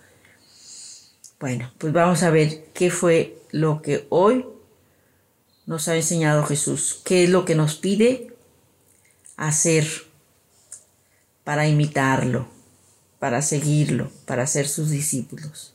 Bueno, 1.38 1.72
pues 1.78 1.92
vamos 1.92 2.22
a 2.22 2.30
ver 2.30 2.64
qué 2.72 2.90
fue 2.90 3.36
lo 3.50 3.82
que 3.82 4.06
hoy 4.08 4.46
nos 5.66 5.88
ha 5.88 5.96
enseñado 5.96 6.44
Jesús, 6.44 7.00
qué 7.04 7.24
es 7.24 7.30
lo 7.30 7.44
que 7.44 7.54
nos 7.54 7.76
pide 7.76 8.34
hacer 9.36 9.86
para 11.44 11.66
imitarlo, 11.66 12.46
para 13.18 13.42
seguirlo, 13.42 14.10
para 14.24 14.46
ser 14.46 14.68
sus 14.68 14.90
discípulos. 14.90 15.74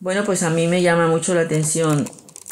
Bueno, 0.00 0.24
pues 0.24 0.42
a 0.42 0.48
mí 0.48 0.66
me 0.66 0.80
llama 0.80 1.08
mucho 1.08 1.34
la 1.34 1.42
atención 1.42 2.08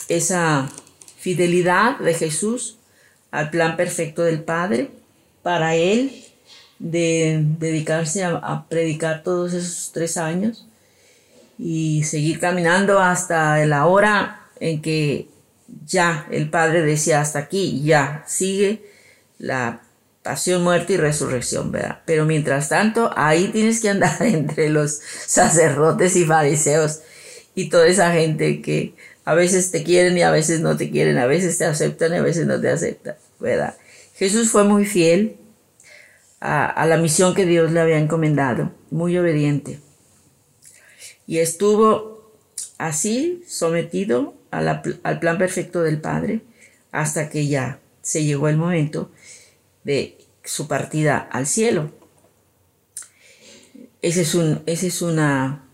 esa 0.08 0.70
fidelidad 1.16 1.98
de 1.98 2.12
Jesús 2.12 2.76
al 3.30 3.48
plan 3.48 3.74
perfecto 3.74 4.22
del 4.22 4.42
Padre 4.42 4.90
para 5.42 5.74
él 5.74 6.12
de 6.78 7.42
dedicarse 7.58 8.22
a, 8.22 8.66
predicar 8.68 9.22
todos 9.22 9.54
esos 9.54 9.92
tres 9.94 10.18
años 10.18 10.66
y 11.58 12.04
seguir 12.04 12.38
caminando 12.38 12.98
hasta 12.98 13.64
la 13.64 13.86
hora 13.86 14.42
en 14.60 14.82
que 14.82 15.30
ya 15.86 16.26
el 16.30 16.50
Padre 16.50 16.82
decía 16.82 17.22
hasta 17.22 17.38
aquí, 17.38 17.82
ya 17.82 18.24
sigue 18.26 18.84
la 19.38 19.80
pasión, 20.22 20.62
muerte 20.62 20.92
y 20.92 20.96
resurrección, 20.98 21.72
¿verdad? 21.72 22.02
Pero 22.04 22.26
mientras 22.26 22.68
tanto, 22.68 23.10
ahí 23.16 23.48
tienes 23.48 23.80
que 23.80 23.88
andar 23.88 24.16
entre 24.20 24.68
los 24.68 25.00
sacerdotes 25.26 26.14
y 26.14 26.26
fariseos 26.26 27.00
y 27.58 27.70
toda 27.70 27.88
esa 27.88 28.12
gente 28.12 28.62
que 28.62 28.94
a 29.24 29.34
veces 29.34 29.72
te 29.72 29.82
quieren 29.82 30.16
y 30.16 30.22
a 30.22 30.30
veces 30.30 30.60
no 30.60 30.76
te 30.76 30.92
quieren, 30.92 31.18
a 31.18 31.26
veces 31.26 31.58
te 31.58 31.64
aceptan 31.64 32.12
y 32.12 32.16
a 32.18 32.22
veces 32.22 32.46
no 32.46 32.60
te 32.60 32.68
aceptan, 32.68 33.16
¿verdad? 33.40 33.76
Jesús 34.14 34.50
fue 34.50 34.62
muy 34.62 34.86
fiel 34.86 35.38
a, 36.38 36.86
la 36.86 36.98
misión 36.98 37.34
que 37.34 37.46
Dios 37.46 37.72
le 37.72 37.80
había 37.80 37.98
encomendado, 37.98 38.70
muy 38.92 39.18
obediente. 39.18 39.80
Y 41.26 41.38
estuvo 41.38 42.32
así 42.78 43.42
sometido 43.48 44.34
al 44.52 45.18
plan 45.18 45.36
perfecto 45.36 45.82
del 45.82 46.00
Padre 46.00 46.42
hasta 46.92 47.28
que 47.28 47.48
ya 47.48 47.80
se 48.02 48.22
llegó 48.22 48.46
el 48.46 48.56
momento 48.56 49.10
de 49.82 50.16
su 50.44 50.68
partida 50.68 51.18
al 51.18 51.48
cielo. 51.48 51.90
Esa 54.00 54.20
es, 54.20 54.36
un, 54.36 54.62
es 54.66 55.02
una 55.02 55.67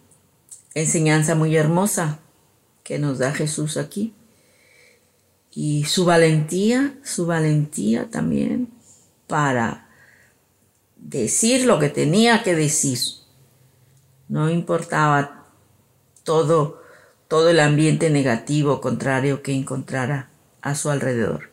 enseñanza 0.75 1.35
muy 1.35 1.57
hermosa 1.57 2.19
que 2.83 2.99
nos 2.99 3.19
da 3.19 3.33
Jesús 3.33 3.77
aquí. 3.77 4.15
Y 5.51 5.85
su 5.85 6.05
valentía, 6.05 6.99
su 7.05 7.27
valentía 7.27 8.11
también 8.11 8.71
para 9.27 9.89
decir 10.97 11.65
lo 11.65 11.79
que 11.79 11.89
tenía 11.89 12.43
que 12.43 12.55
decir. 12.55 12.99
No 14.29 14.51
importaba 14.51 15.47
todo, 16.25 16.83
todo 17.29 17.51
el 17.51 17.61
ambiente 17.61 18.11
negativo, 18.11 18.81
contrario 18.81 19.43
que 19.43 19.53
encontrara 19.53 20.31
a 20.61 20.75
su 20.75 20.91
alrededor. 20.91 21.51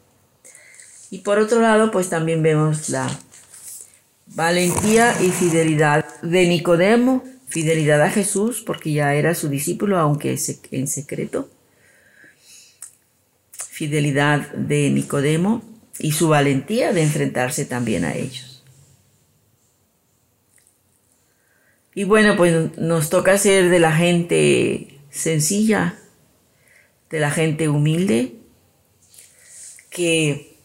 Y 1.12 1.19
por 1.19 1.38
otro 1.38 1.62
lado, 1.62 1.91
pues 1.91 2.10
también 2.10 2.41
vemos 2.41 2.89
la 2.89 3.07
valentía 4.27 5.21
y 5.21 5.29
fidelidad 5.29 6.05
de 6.21 6.47
Nicodemo, 6.47 7.23
fidelidad 7.51 8.01
a 8.01 8.09
Jesús, 8.09 8.63
porque 8.65 8.91
ya 8.91 9.13
era 9.13 9.35
su 9.35 9.49
discípulo, 9.49 9.99
aunque 9.99 10.37
en 10.71 10.87
secreto 10.87 11.49
fidelidad 13.51 14.51
de 14.53 14.89
Nicodemo 14.89 15.63
y 15.99 16.11
su 16.11 16.29
valentía 16.29 16.93
de 16.93 17.03
enfrentarse 17.03 17.65
también 17.65 18.05
a 18.05 18.15
ellos. 18.15 18.63
Y 21.93 22.05
bueno, 22.05 22.37
pues 22.37 22.77
nos 22.77 23.09
toca 23.09 23.37
ser 23.37 23.69
de 23.69 23.79
la 23.79 23.91
gente 23.91 24.99
sencilla, 25.09 25.97
de 27.09 27.19
la 27.19 27.31
gente 27.31 27.67
humilde, 27.67 28.35
que 29.89 30.55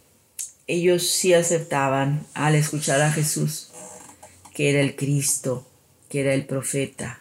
ellos 0.67 1.09
sí 1.11 1.35
aceptaban 1.35 2.27
al 2.35 2.55
escuchar 2.55 3.01
a 3.01 3.11
Jesús, 3.11 3.73
que 4.55 4.71
era 4.71 4.81
el 4.81 4.95
Cristo, 4.95 5.66
que 6.09 6.21
era 6.21 6.35
el 6.35 6.47
profeta, 6.47 7.21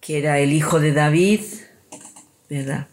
que 0.00 0.18
era 0.18 0.38
el 0.38 0.52
hijo 0.52 0.80
de 0.80 0.92
David, 0.92 1.40
¿verdad? 2.48 2.88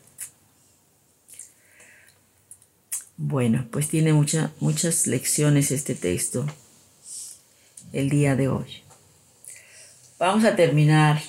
Bueno, 3.18 3.68
pues 3.72 3.90
tiene 3.90 4.14
muchas 4.14 5.08
lecciones 5.08 5.72
este 5.72 5.96
texto 5.96 6.46
el 7.92 8.10
día 8.10 8.36
de 8.36 8.48
hoy. 8.48 8.84
Vamos 10.18 10.46
a 10.46 10.56
terminar 10.56 11.22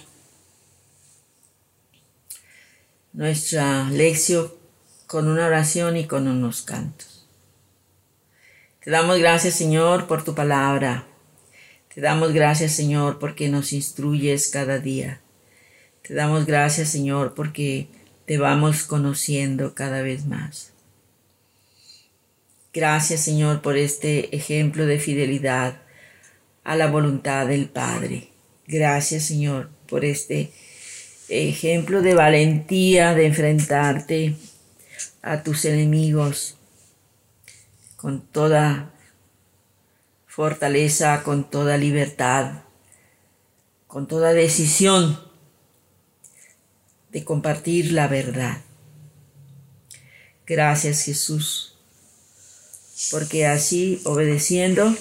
nuestra 3.12 3.90
lección 3.90 4.52
con 5.06 5.26
una 5.26 5.46
oración 5.46 5.96
y 5.96 6.06
con 6.06 6.28
unos 6.28 6.62
cantos. 6.62 7.26
Te 8.84 8.90
damos 8.90 9.18
gracias, 9.18 9.54
Señor, 9.54 10.06
por 10.06 10.22
tu 10.22 10.34
palabra. 10.34 11.09
Te 12.00 12.06
damos 12.06 12.32
gracias, 12.32 12.72
Señor, 12.72 13.18
porque 13.18 13.50
nos 13.50 13.74
instruyes 13.74 14.48
cada 14.48 14.78
día. 14.78 15.20
Te 16.00 16.14
damos 16.14 16.46
gracias, 16.46 16.88
Señor, 16.88 17.34
porque 17.34 17.88
te 18.24 18.38
vamos 18.38 18.84
conociendo 18.84 19.74
cada 19.74 20.00
vez 20.00 20.24
más. 20.24 20.72
Gracias 22.72 23.20
Señor 23.20 23.60
por 23.60 23.76
este 23.76 24.34
ejemplo 24.34 24.86
de 24.86 24.98
fidelidad 24.98 25.82
a 26.64 26.74
la 26.74 26.86
voluntad 26.86 27.46
del 27.46 27.68
Padre. 27.68 28.30
Gracias 28.66 29.24
Señor 29.24 29.68
por 29.86 30.06
este 30.06 30.52
ejemplo 31.28 32.00
de 32.00 32.14
valentía 32.14 33.12
de 33.12 33.26
enfrentarte 33.26 34.36
a 35.20 35.42
tus 35.42 35.66
enemigos 35.66 36.56
con 37.98 38.22
toda 38.22 38.94
fortaleza, 40.30 41.22
con 41.24 41.50
toda 41.50 41.76
libertad, 41.76 42.62
con 43.86 44.06
toda 44.06 44.32
decisión 44.32 45.20
de 47.10 47.24
compartir 47.24 47.92
la 47.92 48.06
verdad. 48.08 48.62
Gracias 50.46 51.02
Jesús 51.02 51.70
porque 53.10 53.46
así, 53.46 54.00
obedeciendo, 54.04 54.94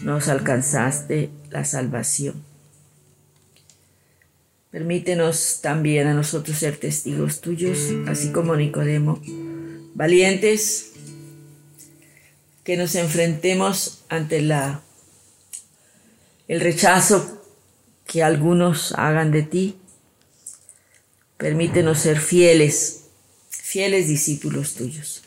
nos 0.00 0.28
alcanzaste 0.28 1.30
la 1.50 1.64
salvación. 1.64 2.42
Permítenos 4.70 5.60
también 5.62 6.06
a 6.06 6.14
nosotros 6.14 6.58
ser 6.58 6.76
testigos 6.76 7.40
tuyos, 7.40 7.78
así 8.06 8.30
como 8.32 8.56
Nicodemo, 8.56 9.20
valientes, 9.94 10.89
que 12.70 12.76
nos 12.76 12.94
enfrentemos 12.94 14.04
ante 14.08 14.40
la 14.40 14.80
el 16.46 16.60
rechazo 16.60 17.42
que 18.06 18.22
algunos 18.22 18.92
hagan 18.92 19.32
de 19.32 19.42
ti. 19.42 19.76
Permítenos 21.36 21.98
ser 21.98 22.20
fieles, 22.20 23.06
fieles 23.50 24.06
discípulos 24.06 24.74
tuyos. 24.74 25.24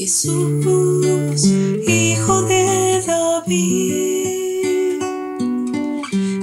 Jesús, 0.00 1.44
hijo 1.86 2.42
de 2.44 3.02
David, 3.06 5.02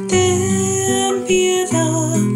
ten 0.08 1.24
piedad 1.26 2.27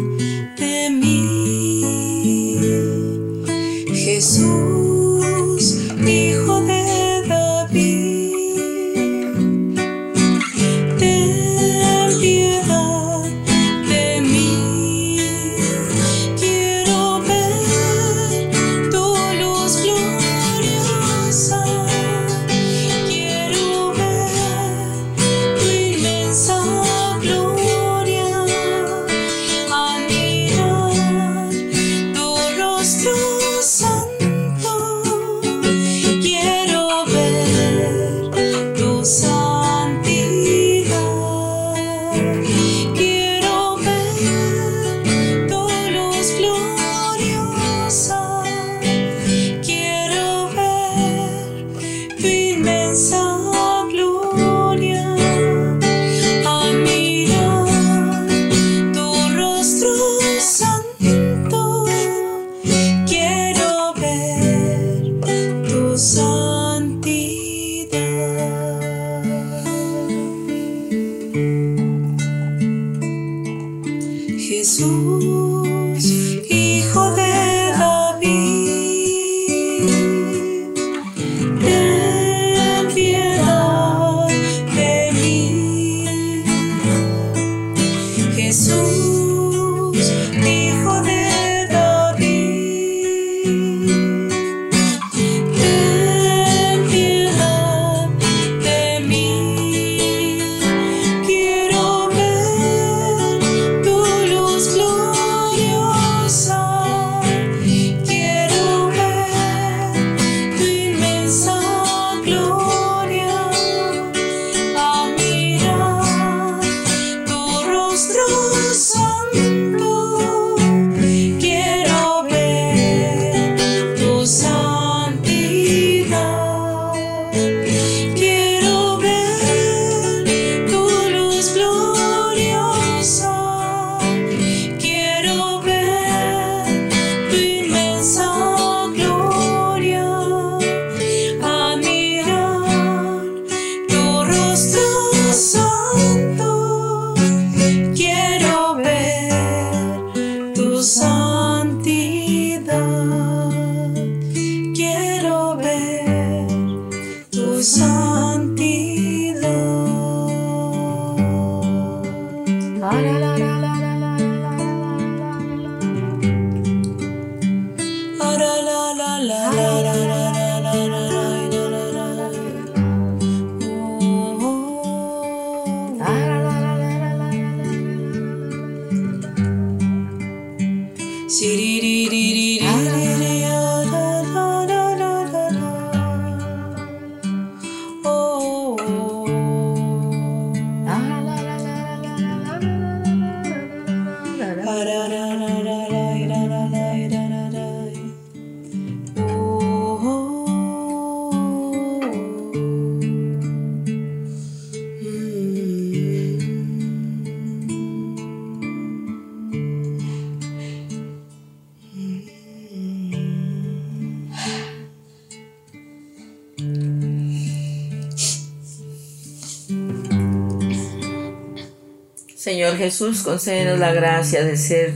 Señor 222.52 222.76
Jesús, 222.76 223.22
concédenos 223.22 223.78
la 223.78 223.94
gracia 223.94 224.44
de 224.44 224.58
ser 224.58 224.92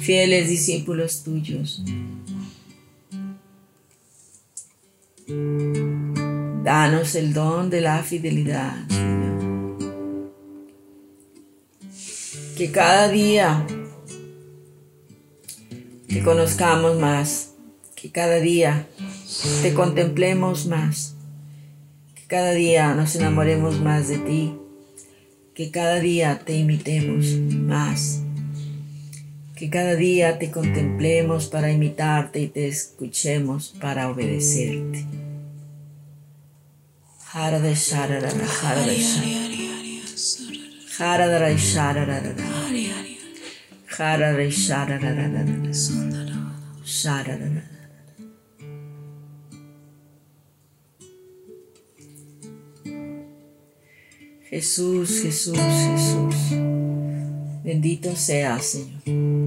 fieles 0.00 0.48
discípulos 0.48 1.22
tuyos. 1.22 1.82
Danos 6.64 7.14
el 7.14 7.34
don 7.34 7.68
de 7.68 7.82
la 7.82 8.02
fidelidad. 8.02 8.74
Que 12.56 12.72
cada 12.72 13.08
día 13.08 13.66
te 16.08 16.22
conozcamos 16.22 16.98
más, 16.98 17.50
que 17.96 18.10
cada 18.10 18.36
día 18.36 18.88
te 19.60 19.74
contemplemos 19.74 20.64
más, 20.64 21.16
que 22.14 22.26
cada 22.26 22.52
día 22.52 22.94
nos 22.94 23.14
enamoremos 23.14 23.78
más 23.78 24.08
de 24.08 24.16
ti, 24.20 24.54
que 25.54 25.70
cada 25.70 26.00
día 26.00 26.40
te 26.44 26.56
imitemos 26.56 27.26
más, 27.52 28.22
que 29.54 29.70
cada 29.70 29.94
día 29.94 30.38
te 30.38 30.50
contemplemos 30.50 31.46
para 31.46 31.70
imitarte 31.70 32.40
y 32.40 32.48
te 32.48 32.66
escuchemos 32.66 33.72
para 33.80 34.10
obedecerte. 34.10 35.06
Jesús, 54.54 55.20
Jesús, 55.20 55.58
Jesús. 55.58 56.36
Bendito 57.64 58.14
sea, 58.14 58.60
Señor. 58.60 59.43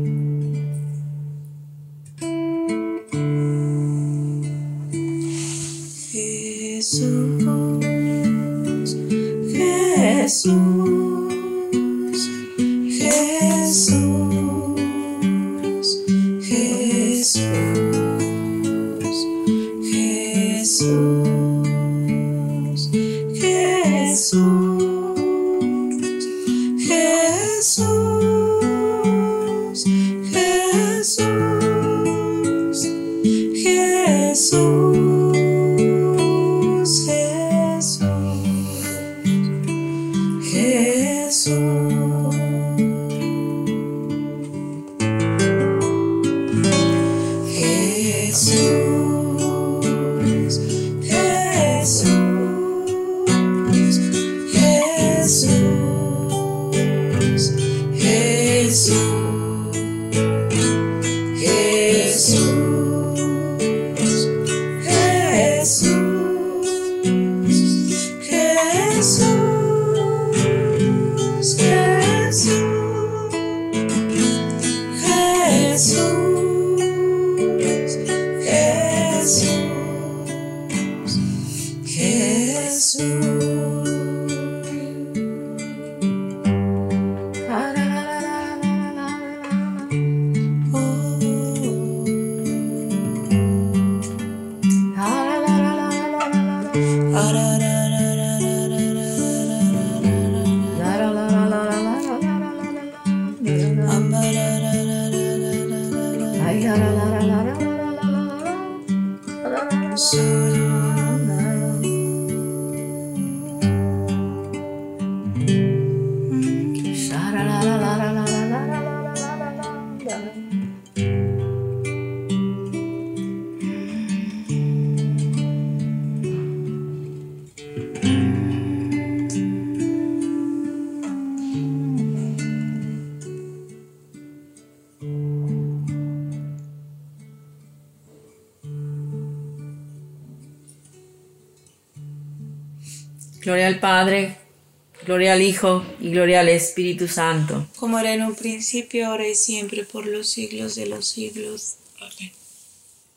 Al 145.38 145.43
Hijo 145.43 145.85
y 145.99 146.09
gloria 146.09 146.39
al 146.41 146.49
Espíritu 146.49 147.07
Santo. 147.07 147.67
como 147.77 147.99
era 147.99 148.13
en 148.13 148.23
un 148.23 148.35
principio, 148.35 149.07
ahora 149.07 149.27
y 149.27 149.35
siempre, 149.35 149.83
por 149.83 150.05
los 150.05 150.27
siglos 150.27 150.75
de 150.75 150.88
los 150.88 151.07
siglos. 151.07 151.75
Amén. 151.99 152.31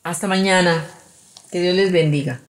Hasta 0.03 0.27
mañana. 0.27 0.87
Que 1.51 1.61
Dios 1.61 1.75
les 1.75 1.91
bendiga. 1.91 2.39